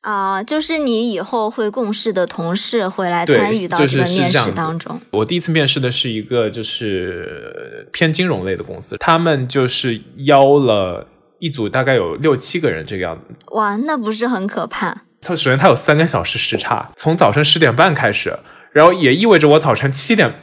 [0.00, 4.98] 啊，就是你以后会共事的同事会来参与到这个面试当中。
[5.10, 11.06] 我第一次面试的是一个就是偏金融类的公司，他们就是邀了
[11.38, 13.26] 一组大概有六七个人这个样子。
[13.52, 15.02] 哇，那不是很可怕？
[15.22, 18.38] 他首先他有三个小时时差，从早晨十点半开始，
[18.72, 20.34] 然后也意味着我早晨七点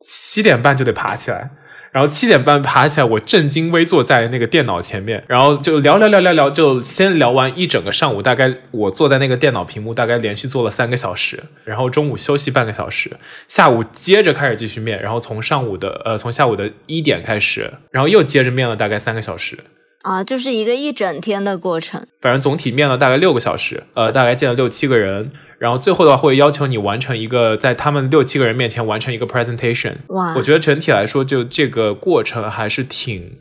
[0.00, 1.50] 七点半就得爬起来。
[1.92, 13.16] 然后七点半爬起来，我正襟危坐在那个电脑前面，然后就聊聊聊聊聊，就先聊完一整个上午，大概我坐在那个电脑屏幕，大概连续做了三个小时，然后中午休息半个小时，
[13.46, 19.56] 下午接着开始继续面，然后从上午的呃从下午的一点开始，然后又接着面了大概三个小时。
[20.04, 22.06] 啊，就是一个一整天的过程。
[22.20, 29.94] 反正总体面了大概六个小时，呃，大概见了六七个人，然后最后的话会要求你完成一个在他们六七个人面前完成一个 presentation。
[30.08, 33.38] 哇，我觉得整体来说，就这个过程还是挺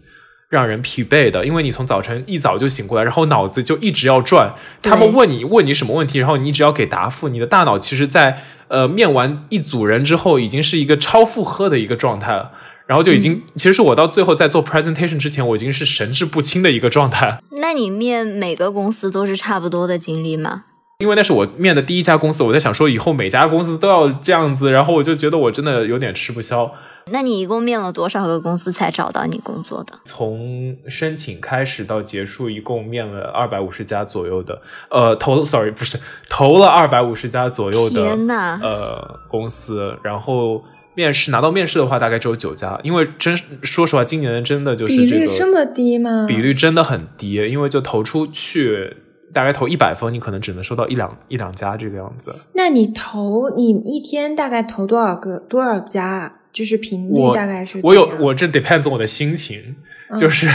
[0.48, 12.52] 让人疲惫的，因为你从早晨一早就醒过来，然后脑子就一直要转，他们问你问你什么问题，然后你只要给答复，你的大脑其实，在呃面完一组人之后，已经是一个超负荷的一个状态了。
[12.86, 17.40] 然后就已经，其实是我到最后在做 presentation 之前，我已经是神志不清的一个状态。
[17.52, 20.66] 那你面每个公司都是差不多的经历吗？
[21.00, 26.72] 因为那是我面的第一家公司，我在想说以后每家公司都要这样子，然后我就觉得我真的有点吃不消。
[27.12, 29.94] 那你一共面了多少个公司才找到你工作的？
[30.06, 40.64] 从申请开始到结束，一共面了二百五十家左右的，呃，投，sorry，不是投了二百五十家左右的，天呐，呃，公司，然后。
[40.96, 46.26] 面试拿到面试的话，大概只有九家，因为真说实话，今年的真的就是比率这么低吗？
[46.28, 48.96] 比率真的很低，因为就投出去
[49.34, 52.36] 大概投一百分，你可能只能收到一两一两家这个样子。
[52.54, 56.40] 那你投你一天大概投多少个多少家？
[56.54, 57.80] 就是频率大概是？
[57.82, 59.76] 我有我这 depends on 我的心情，
[60.20, 60.48] 就是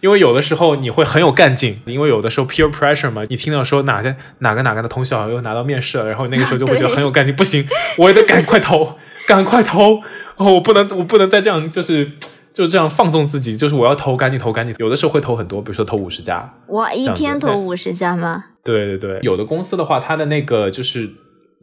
[0.00, 7.66] 因为有的时候你会很有干劲，因为有的时候 peer pressure 嘛，你听到说哪些哪个哪个的同学又拿到面试了，然后那个时候就会觉得 很有干劲，不行，
[7.98, 8.96] 我也得赶快投。
[9.30, 10.02] 赶快投！
[10.36, 12.10] 哦，我不能，我不能再这样，就是
[12.52, 14.74] 就这样放纵自己，就是我要投，赶紧投，赶紧。
[14.80, 16.52] 有的时候会投很多，比如说投五十家。
[16.70, 18.46] 哇，一天投五十家吗？
[18.64, 21.08] 对对对，有的公司的话，它的那个就是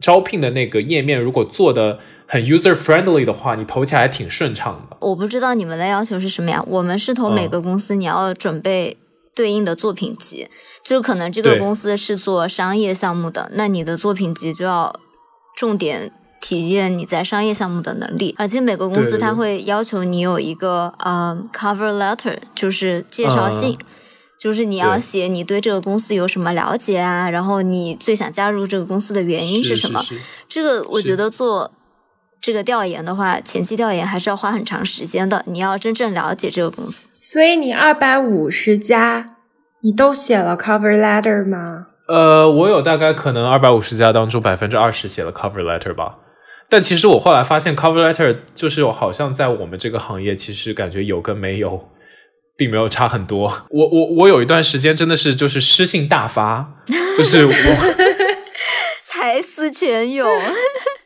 [0.00, 4.96] 招聘的那个页面，如果做的很 user friendly 的话，你投起来挺顺畅的。
[5.00, 6.64] 我不知道你们的要求是什么呀？
[6.66, 8.96] 我们是投每个公司，你要准备
[9.34, 10.48] 对应的作品集，
[10.82, 14.98] 就可能这个公司是做商业项目的，那你的作品集就要
[15.54, 16.10] 重点。
[16.40, 23.76] 体验你在商业项目的能力，而且每个公司它会要求你有一个呃 cover letter，就是介绍信，
[24.40, 30.00] 就是你要写你对这个公司有什么了解啊，然后你最想加入这个公司的原因是什么？
[30.48, 31.70] 这个我觉得做
[32.40, 37.08] 这个调研的话，前期调研还是要花很长时间的，你要真正了解这个公司。
[37.12, 39.36] 所以你二百五十家，
[39.82, 41.88] 你都写了 cover letter 吗？
[42.06, 46.16] 呃，我有大概可能二百五十家当中百分之二十写了 cover letter 吧。
[46.70, 51.88] 但其实我后来发现，cover letter 就是好像在我们这个行业，其实感觉有跟没有，
[52.58, 53.66] 并没有差很多。
[53.70, 56.74] 我我我有一段时间真的是就是诗性大发，
[57.16, 57.52] 就是我
[59.02, 60.28] 才思泉涌。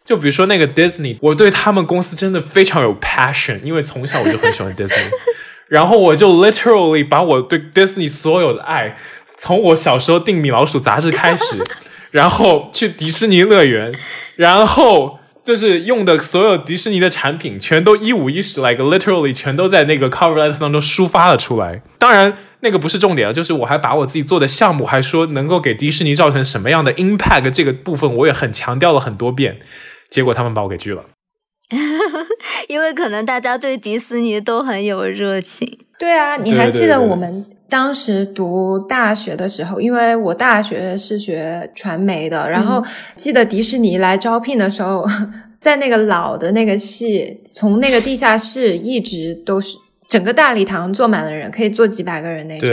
[0.04, 5.10] 就比如说那个 Disney，我对他们公司真的非常有 passion，因为从小我就很喜欢 Disney，
[5.68, 8.96] 然后我就 literally 把我对 Disney 所有的爱，
[9.38, 11.64] 从我小时候订米老鼠杂志开始，
[12.10, 13.94] 然后去迪士尼乐园，
[14.34, 15.20] 然后。
[15.44, 21.82] 就是用的所有迪士尼的产品，全都一五一十，like literally 全都在那个 cover letter 当中抒发了出来。
[21.98, 29.58] 当然，那个不是重点啊就是我还把我自己做的项目，还说能够给迪士尼造成什么样的 impact，这个部分我也很强调了很多遍。
[30.08, 31.04] 结果他们把我给拒了，
[32.68, 35.78] 因为可能大家对迪士尼都很有热情。
[36.02, 37.46] 对啊，你还记得我们？
[37.68, 42.82] 当时读大学的时候，因为我大学是学传媒的，然后
[43.14, 45.06] 记得迪士尼来招聘的时候，
[45.56, 49.78] 在那个老的那个系，从那个地下室一直都是
[50.08, 52.68] 整个大礼堂坐满了人，可以坐几百个人那种。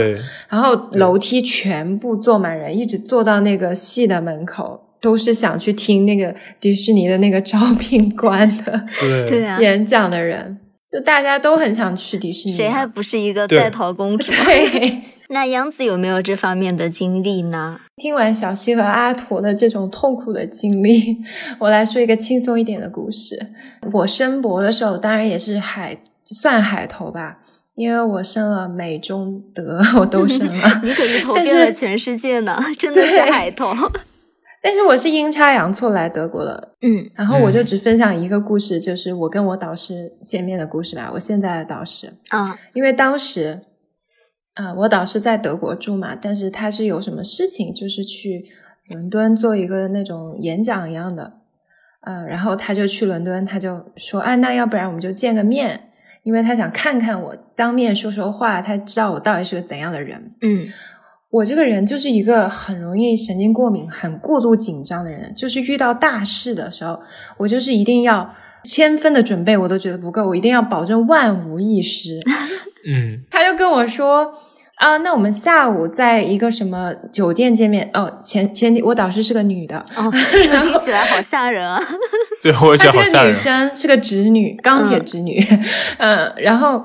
[0.48, 8.84] 然后楼梯全部坐满人，一直坐到那个系的门口，都是想去听那个迪士尼的那个招聘官的
[9.28, 10.58] 对啊演讲的人。
[10.90, 14.26] 就大家都很想去迪士尼，谁还不是一个在逃公主？
[14.44, 17.78] 对， 那杨子有没有这方面的经历呢？
[17.96, 21.18] 听完小西和阿驼的这种痛苦的经历，
[21.60, 23.38] 我来说一个轻松一点的故事。
[23.92, 27.38] 我申博的时候，当然也是海算海投吧，
[27.76, 30.80] 因为我申了美中德， 我都申了。
[30.82, 33.72] 你可是投遍了全世界呢，真的是海投。
[34.62, 41.10] 但是我是阴差阳错来德国的，嗯，然后我就只分享一个故事，就是我跟我导师见面的故事吧。
[41.14, 42.12] 我现在的导师。
[42.28, 43.62] 啊，因为当时，
[44.54, 48.44] 啊，我导师在德国住嘛，但是他是有什么事情，就是去
[48.88, 51.32] 伦敦做一个那种演讲一样的，
[52.06, 55.88] 嗯，然后他就去伦敦，他就说，啊，那要不然我们就见个面，
[56.22, 60.68] 因为他想看看我当面说说话，他知道我到底是个怎样的人，嗯。
[61.30, 67.00] 我这个人就是一个很容易神经过敏、很过度紧张的人，就是遇到大事的时候，
[67.36, 72.18] 我就是一定要千分的准备我都觉得不够，我一定要保证万无一失。
[72.84, 74.34] 嗯，他就跟我说
[74.76, 77.88] 啊，那我们下午在一个什么酒店见面？
[77.92, 81.80] 哦，前前提我导师是个女的，哦， 听起来好吓人啊！
[82.42, 83.30] 对，我也觉她是个得好吓人。
[83.30, 85.38] 女生，是个直女，钢铁直女。
[85.98, 86.82] 嗯，然后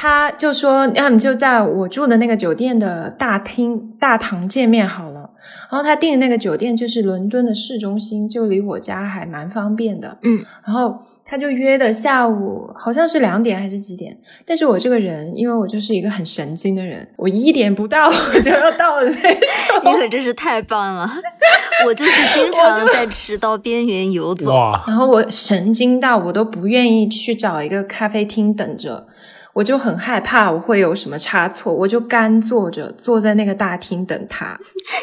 [0.00, 5.30] 他就说，那我们就在我住的那个酒店的大厅大堂见面好了。
[5.68, 10.16] 然后他订的那个酒店就是伦敦的市中心，就离我家还蛮方便的。
[10.22, 14.16] 嗯，然后他就约的下午好像是两点还是几点？
[14.46, 20.00] 但是我这个人，因为我就是一个很神经的人，我一点不到我就要到的那你。
[20.00, 21.10] 可真是太棒了！
[21.84, 24.52] 我就是经常在迟到边缘游走。
[24.86, 29.08] 然后我神经到我都不愿意去找一个咖啡厅等着，
[29.58, 34.58] 我就很害怕我会有什么差错，我就干坐着坐在那个大厅等他。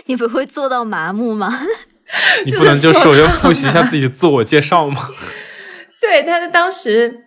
[0.06, 1.60] 你不会坐到麻木吗？
[2.46, 5.10] 你不能就首先复习一下自己的自我介绍吗？
[6.00, 7.26] 对，但是当时，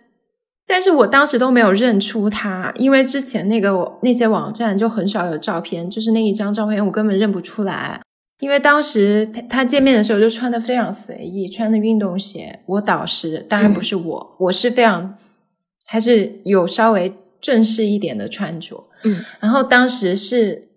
[0.65, 8.01] 但是我当时都没有认出他，因为之前那个那些网站就很少有照片，就是那一张照片我根本认不出来。
[8.39, 12.61] 因为当时他他见面的时候就穿的非常随意，穿的运动鞋。
[12.65, 15.15] 我导师当然不是我，我是非常
[15.89, 17.11] 还是有稍微
[17.41, 18.85] 正式一点的穿着。
[19.03, 20.67] 嗯，然后当时是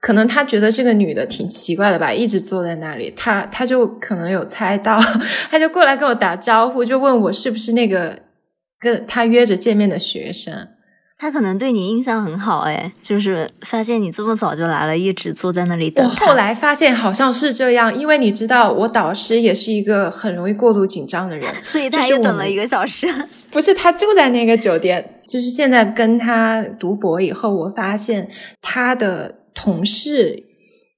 [0.00, 4.98] 可能他觉得这个女的挺奇怪的吧，一直坐在那里，他他就可能有猜到，
[5.50, 8.18] 他就过来跟我打招呼，就问我是不是那个
[8.80, 10.68] 跟他约着见面的学生。
[11.22, 16.04] 他可能对你印象很好，哎，就是发现你这么早就来了，一直坐在那里等。
[16.04, 23.06] 我后来发现好像是这样，因为你知道，我导师也是一个很容易过度紧张的人， 所以他也等了一个小时。
[23.52, 28.28] 不是他住在那个酒店，就是现在跟他读博以后，我发现
[28.60, 30.42] 他的同事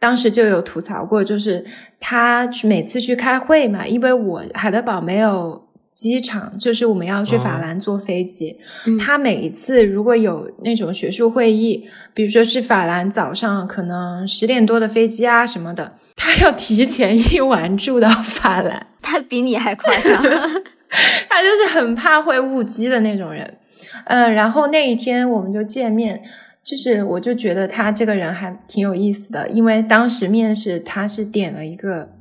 [0.01, 1.66] 当时就有吐槽过，就是
[2.01, 5.63] 他每次去开会嘛，因为我海德堡没有。
[5.95, 18.88] 机场就是我们要去法兰坐飞机，嗯他每一次如果有那种学术会议，比如说是法兰早上可能十点多的飞机啊什么的，他要提前一晚住到法兰。
[19.01, 20.22] 他比你还夸张。
[21.28, 23.59] 他就是很怕会误机的那种人，
[24.07, 26.22] 嗯，然后那一天我们就见面，
[26.62, 32.13] 就是我就觉得他这个人还挺有意思的，因为当时面试他是点了一个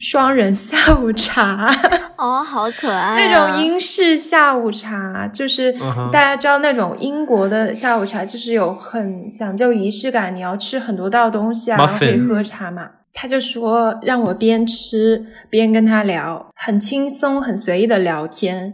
[0.00, 1.70] 双人下午茶，
[2.16, 3.14] 哦，好可爱、啊！
[3.16, 5.70] 那种英式下午茶，就是
[6.10, 12.90] 大家知道那种英国的下午茶，就是有很讲究仪式感，你要吃很多道东西啊，然后可以喝茶嘛。
[13.12, 18.72] 他就说让我边吃边跟他聊，很轻松、很随意的聊天。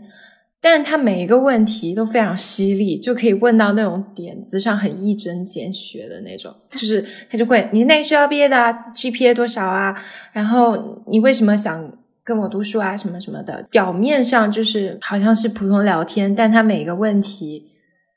[0.69, 6.53] 但是他每一个问题都非常犀利，就可以问到那种点子上很一针见血的那种。
[6.73, 7.01] 就是
[7.31, 9.97] 他就会，你那个学校毕业的啊，GPA 多少啊？
[10.33, 12.97] 然后你为什么想跟我读书啊？
[12.97, 13.65] 什么什么的。
[13.71, 17.71] 表面上就是好像是普通聊天，但他每个问题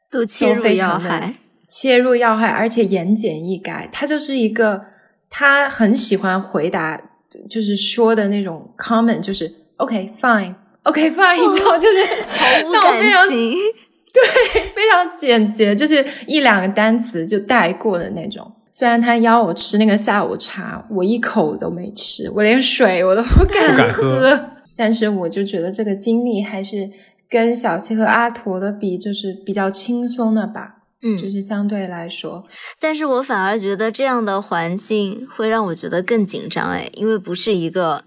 [0.09, 1.35] 都切都入要害。
[1.67, 3.87] 切入要害，而且言简意赅。
[3.91, 4.81] 他就是一个，
[5.29, 6.99] 他很喜欢回答，
[7.47, 10.55] 就是说的那种 comment，就是 OK fine。
[10.83, 13.27] OK fine，你知道，就是毫无感那种非常
[14.11, 18.51] 对，非常简洁，就是一两个单词就带过的那种。
[18.71, 24.39] 虽然他邀我吃那个下午茶，我一口都没吃，我连水我都不敢不敢喝
[24.75, 26.89] 但是我就觉得这个经历还是
[27.29, 30.77] 跟小七和阿驼的比，就是比较轻松的吧。
[31.01, 32.43] 嗯，就是相对来说，
[32.79, 38.03] 但是我反而觉得这样的环境会让我觉得更紧张哎，因为不是一个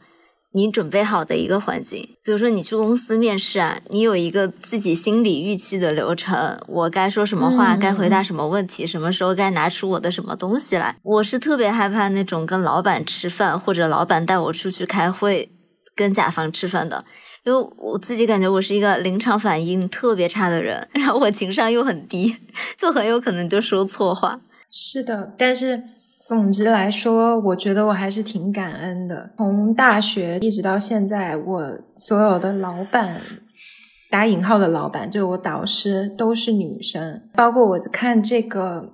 [0.54, 2.00] 你准备好的一个环境。
[2.22, 10.96] 比如说你去公司面试啊，你有一个自己心理预期的流程，我该说什么话，嗯该回答什么问题，什么时候该拿出我的什么东西来。
[11.02, 15.50] 我是特别害怕那种跟老板吃饭，或者老板带我出去开会，
[15.96, 17.04] 跟甲方吃饭的。
[17.44, 22.36] 因为我自己感觉我是一个临场反应特别差的人， 然后我情商又很低，
[22.78, 24.38] 就很有可能就说错话。
[24.70, 25.82] 是的，但是
[26.28, 29.30] 总之来说，我觉得我还是挺感恩的。
[29.36, 33.20] 从大学一直到现在，我所有的老板
[34.08, 38.92] （打引号的老板）就是我导师都是女生，包括我看这个，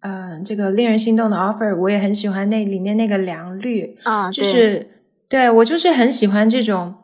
[0.00, 4.88] 嗯、这个令人心动的 offer，我也很喜欢那里面那个梁绿，啊，就是
[5.28, 6.94] 对我就是很喜欢这种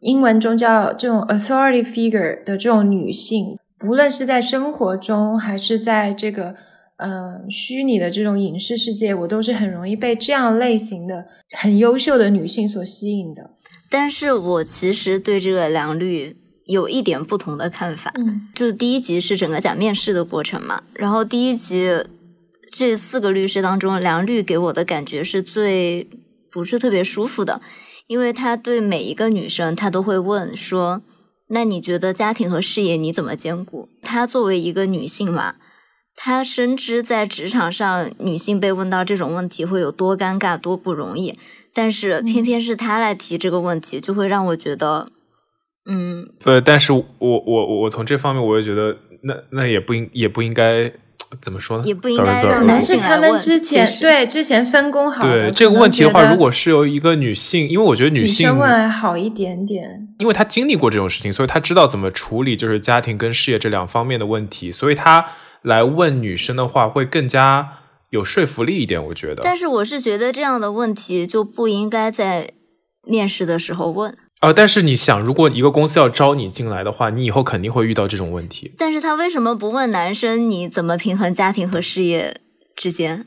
[0.00, 3.56] 英文中叫这种 authority figure 的这种女性，
[3.86, 6.54] 无论是在生活中还是在这个
[6.98, 11.26] 呃虚拟的这种影视世界，我都是很容易被这样类型的
[11.56, 13.50] 很优秀的女性所吸引的。
[13.88, 16.36] 但是我其实对这个良率
[16.66, 18.12] 有一点不同的看法。
[18.16, 21.88] 嗯就是第一集是整个讲面试的过程嘛，然后第一集
[22.72, 26.08] 这四个律师当中，梁律给我的感觉是最
[26.50, 27.60] 不是特别舒服的，
[28.06, 31.02] 因为他对每一个女生他都会问说，
[31.48, 33.88] 那你觉得家庭和事业你怎么兼顾？
[34.02, 35.54] 她作为一个女性嘛，
[36.16, 41.38] 她深知在职场上女性被问到这种问题会有多尴尬、多不容易，
[41.72, 45.08] 但是偏偏是她来提这个问题，就会让我觉得，
[45.88, 50.92] 嗯，呃，但是我我我从这方面我也觉得，那那也不应也不应该。
[51.40, 51.82] 怎么说呢？
[51.84, 55.26] 也不应该可能是他们之前对之前分工好。
[55.26, 65.26] 对这个问题的话，如果是由一个女性，因为我觉得女性问还好一点点，因为她经历过这种事情，所以她知道怎么处理就是家庭跟事业这两方面的问题，所以她
[65.66, 69.04] 来问女生的话会更加有说服力一点。
[69.06, 72.52] 我觉得，但是我是觉得这样的问题就不应该在
[73.02, 74.16] 面试的时候问。
[74.42, 78.72] 呃，但是你想，如果一个公司要招你进来的话，你以后肯定会遇到这种问题。
[78.78, 82.40] 但是他为什么不问男生你怎么平衡家庭和事业
[82.76, 83.26] 之间？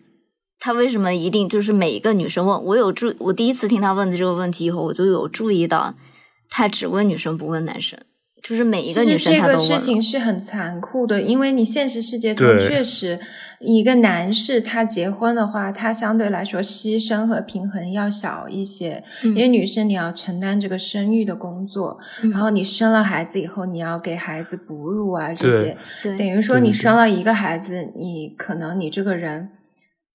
[0.59, 2.63] 他为什么一定就是每一个女生问？
[2.63, 5.95] 我有注，我第一次听他问的这个问题以后，我就有注意到，
[6.49, 7.99] 他只问女生不问男生。
[8.41, 13.19] 就是每一个女生，这个事情是很残酷的，因为你现实世界中确实，
[13.59, 21.99] 一个男士他结婚的话，他相对来说牺牲和平衡要小一些，因为女生你要承担这个生育的工作，
[22.31, 25.77] 然后你生了孩子以后，你要给孩子哺乳啊这些，
[26.17, 29.49] 等于说你生了一个孩子，你可能你这个人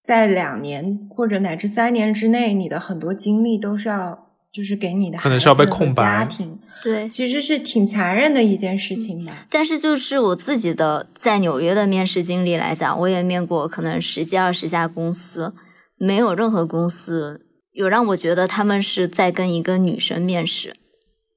[0.02, 4.23] 在两年或者乃至三年之内，你的很多精力都是要。
[4.54, 9.32] 就是给你的可能是要被空白，家庭对，其实是挺残忍的一件事情吧。
[9.50, 15.52] 但是就是我自己的在纽约的面试经历来讲，我也面过可能十几二十家公司，
[15.98, 20.76] 没有任何公司有让我觉得他们是在跟一个女生面试，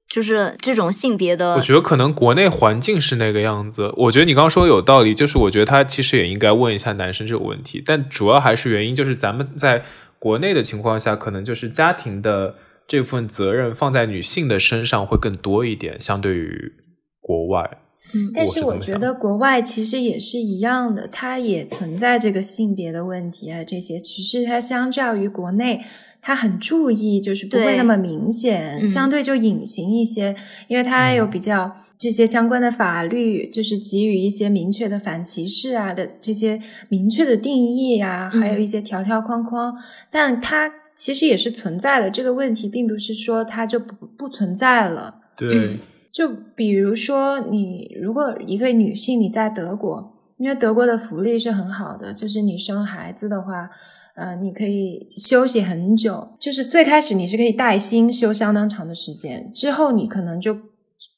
[0.07, 1.55] 就是这种性别的。
[1.55, 3.91] 我觉得可能国内环境是那个样子。
[3.97, 9.83] 我觉得你刚刚说有道理，就是我觉得他其实也应该问一下男生这个问题，但主要还是原因就是咱们在
[10.19, 12.53] 国内的情况下，可能就是家庭的。
[12.87, 16.71] 这份责任放在女性的身上会更多一点，相对于
[17.19, 17.79] 国外。
[18.13, 25.83] 嗯，但是我觉得国外其实也是一样的，它也存在这个性别的问题啊，这些只是它相较于国内，
[26.21, 30.33] 它很注意，就是不会那么明显，相对就隐形一些，
[30.69, 39.75] 因为它有比较这些相关的法律，就是给予一些明确的反歧视啊的这些明确的定义啊，还有一些条条框框，
[40.09, 40.71] 但它。
[40.97, 45.19] 其实也是存在的，这个问题并不是说它就不不存在了。
[45.37, 45.77] 对，
[46.11, 53.69] 就比如说你如果一个女性你在德国，因为德国的福利是很好的，就是你生孩子的话，
[54.15, 60.57] 呃，你可以休息很久，就是最开始你是可以带薪休相当长的时间，之后你可能就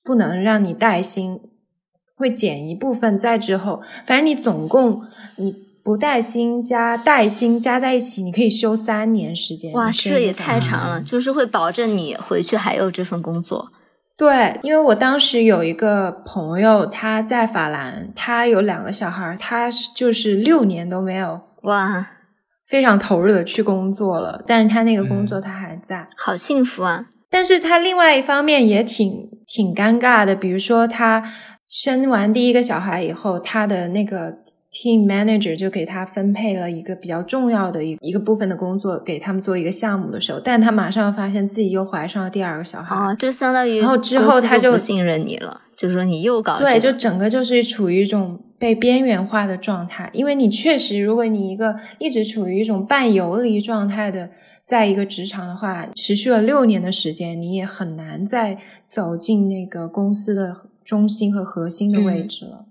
[0.03, 1.39] 不能让你带薪，
[2.17, 5.03] 会减一部分，再之后，反正你总共
[5.37, 5.68] 你。
[5.89, 9.73] 不带薪加带薪加在一起，你可以休三年时间。
[9.73, 13.71] 哇，这也太长了，就是会保证你回去还有这份工作。
[14.15, 22.05] 对，因为我当时有一个朋友，他在法兰，他有两个小孩，他就是六年都没有哇，
[22.67, 27.07] 非常投入的去工作了，但是他那个工作他还在，好幸福啊！
[27.31, 31.23] 但是他另外一方面也挺挺尴尬的，比如说他
[31.67, 34.35] 生完第一个小孩以后，他的那个。
[34.71, 54.29] Team manager 就给他分配了一个比较重要的一一个部分的工作，给他们做一个项目的时候，但他马上发现自己又怀上了第二个小孩，啊，就相当于，然后之后他就不信任你了，就是说你又搞对，就整个就是处于一种被边缘化的状态，因为你确实，如果你一个一直处于一种半游离状态的，
[54.67, 60.55] 在一个职场的话，持续了六年的时间，你也很难再走进那个公司的
[60.85, 62.65] 中心和核心的位置了。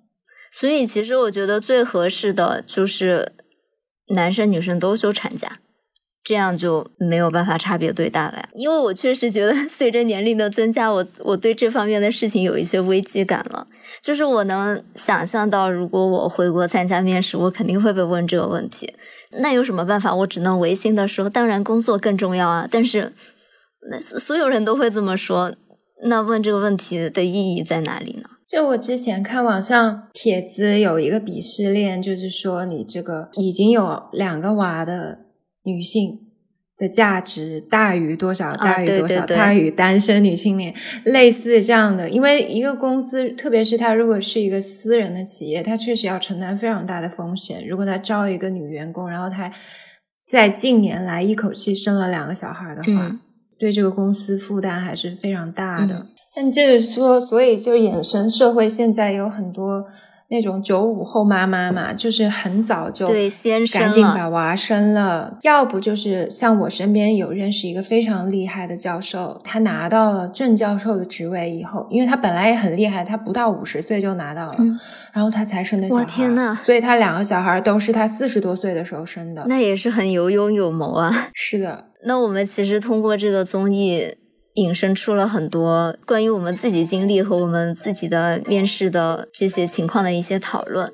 [0.52, 3.32] 所以，其实我觉得最合适的就是
[4.14, 5.58] 男生女生都休产假，
[6.24, 8.48] 这样就没有办法差别对待了呀。
[8.54, 13.66] 因为我确实觉得， 随着年龄的增加，我我对这方面的事情有一些危机感了。
[14.02, 18.92] 就是我能想象到，如果我回国参加面试，我肯定会被问这个问题。
[19.40, 20.14] 那有什么办法？
[20.14, 22.68] 我只能违心的说，当然工作更重要啊。
[22.70, 23.12] 但是，
[23.90, 25.54] 那所有人都会这么说，
[26.04, 28.28] 那问这个问题的意义在哪里呢？
[28.48, 35.18] 就我之前看网上帖子，有一个鄙视链，就是说你这个已经有两个娃的
[35.64, 36.18] 女性
[36.74, 40.74] 的价值大于多少，大于多少，大于单身女青年，
[41.04, 42.08] 类似这样的。
[42.08, 47.68] 因为一个公司，特别是它如果是一个私人的企业，它确实要承担非常大的风险。
[47.68, 49.52] 如果他招一个女员工，然后他
[50.26, 53.20] 在近年来一口气生了两个小孩的话，
[53.58, 56.06] 对这个公司负担还是非常大的。
[56.34, 59.84] 但就是说，所以就衍生社会现在有很多
[60.30, 74.78] 那种九五后妈妈嘛，就是很早就对先生赶紧把娃生了，要不就是像我身边有认识一个非常厉害的教授，他拿到了正教授的职位以后，因为他本来也很厉害，他不到五十岁就拿到了，嗯
[75.14, 79.44] 然后他才生的小孩，哇天呐所以他两个小孩都是他四十多岁的时候生的。
[79.48, 81.30] 那也是很有勇有谋啊。
[81.32, 84.14] 是的，那我们其实通过这个综艺
[84.58, 90.92] 引申出了很多关于我们自己经历和我们自己的面试的这些情况的一些讨论。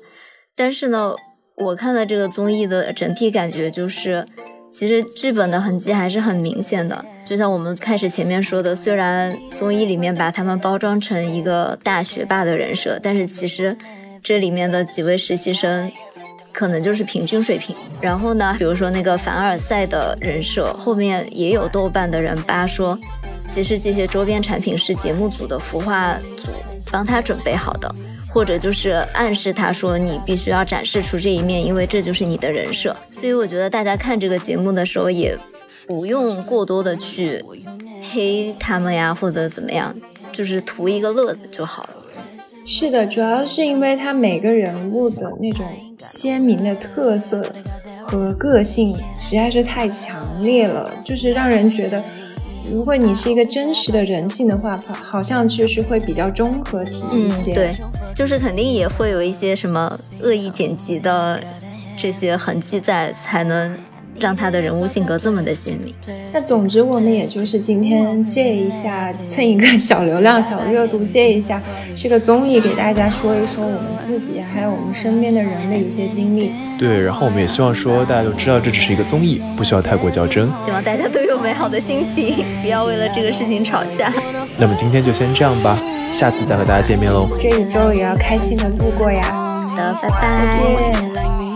[0.55, 1.13] 但是呢，
[1.57, 4.25] 我看了这个综艺的整体感觉就是，
[4.71, 7.03] 其实剧本的痕迹还是很明显的。
[7.25, 13.75] 就像我们开始前面说的，虽然综艺里面把他们包装成一个大学霸的人设，但是其实
[14.21, 15.91] 这里面的几位实习生
[16.53, 17.75] 可能就是平均水平。
[17.99, 22.97] 然后呢，比如说那个凡尔赛的人设，后面也有豆瓣的人扒说，
[23.47, 26.49] 其实这些周边产品是节目组的孵化组
[26.91, 27.93] 帮他准备好的，
[28.27, 32.95] 或者就是暗示他说你必须要展示出这一面，因为这就是你的人设。
[33.11, 35.37] 所以我觉得大家看这个节目的时候，也
[35.87, 37.43] 不用过多的去
[38.11, 39.95] 黑他们呀，或者怎么样，
[40.31, 41.89] 就是图一个乐子就好了。
[42.65, 45.65] 是的，主要是因为他每个人物的那种
[45.99, 47.45] 鲜明的特色
[48.03, 52.03] 和个性实在是太强烈了，就是让人觉得，
[52.71, 57.75] 如果你是一个真实的人性的话，好像就是会比较综合体一些。，对，
[58.15, 59.91] 就是肯定也会有一些什么
[60.21, 61.41] 恶意剪辑的
[61.95, 63.77] 这些痕迹在，才能
[64.19, 65.93] 让他的人物性格这么的鲜明。
[66.33, 71.61] 那总之，我们也就是今天借一下，蹭一个小流量、小热度，借一下
[71.95, 76.51] 这个综艺，给大家说一说我们自己还有我们身边的人的一些经历。
[76.77, 80.45] 对，然后我们也希望说大家都知道这只是一个综艺，不需要太过较真。
[80.57, 84.11] 希望大家都有美好的心情， 不要为了这个事情吵架。
[84.57, 85.79] 那么今天就先这样吧，
[86.11, 87.29] 下次再和大家见面喽。
[87.39, 89.31] 这一周也要开心的度过呀，
[89.69, 91.54] 好的，拜再拜。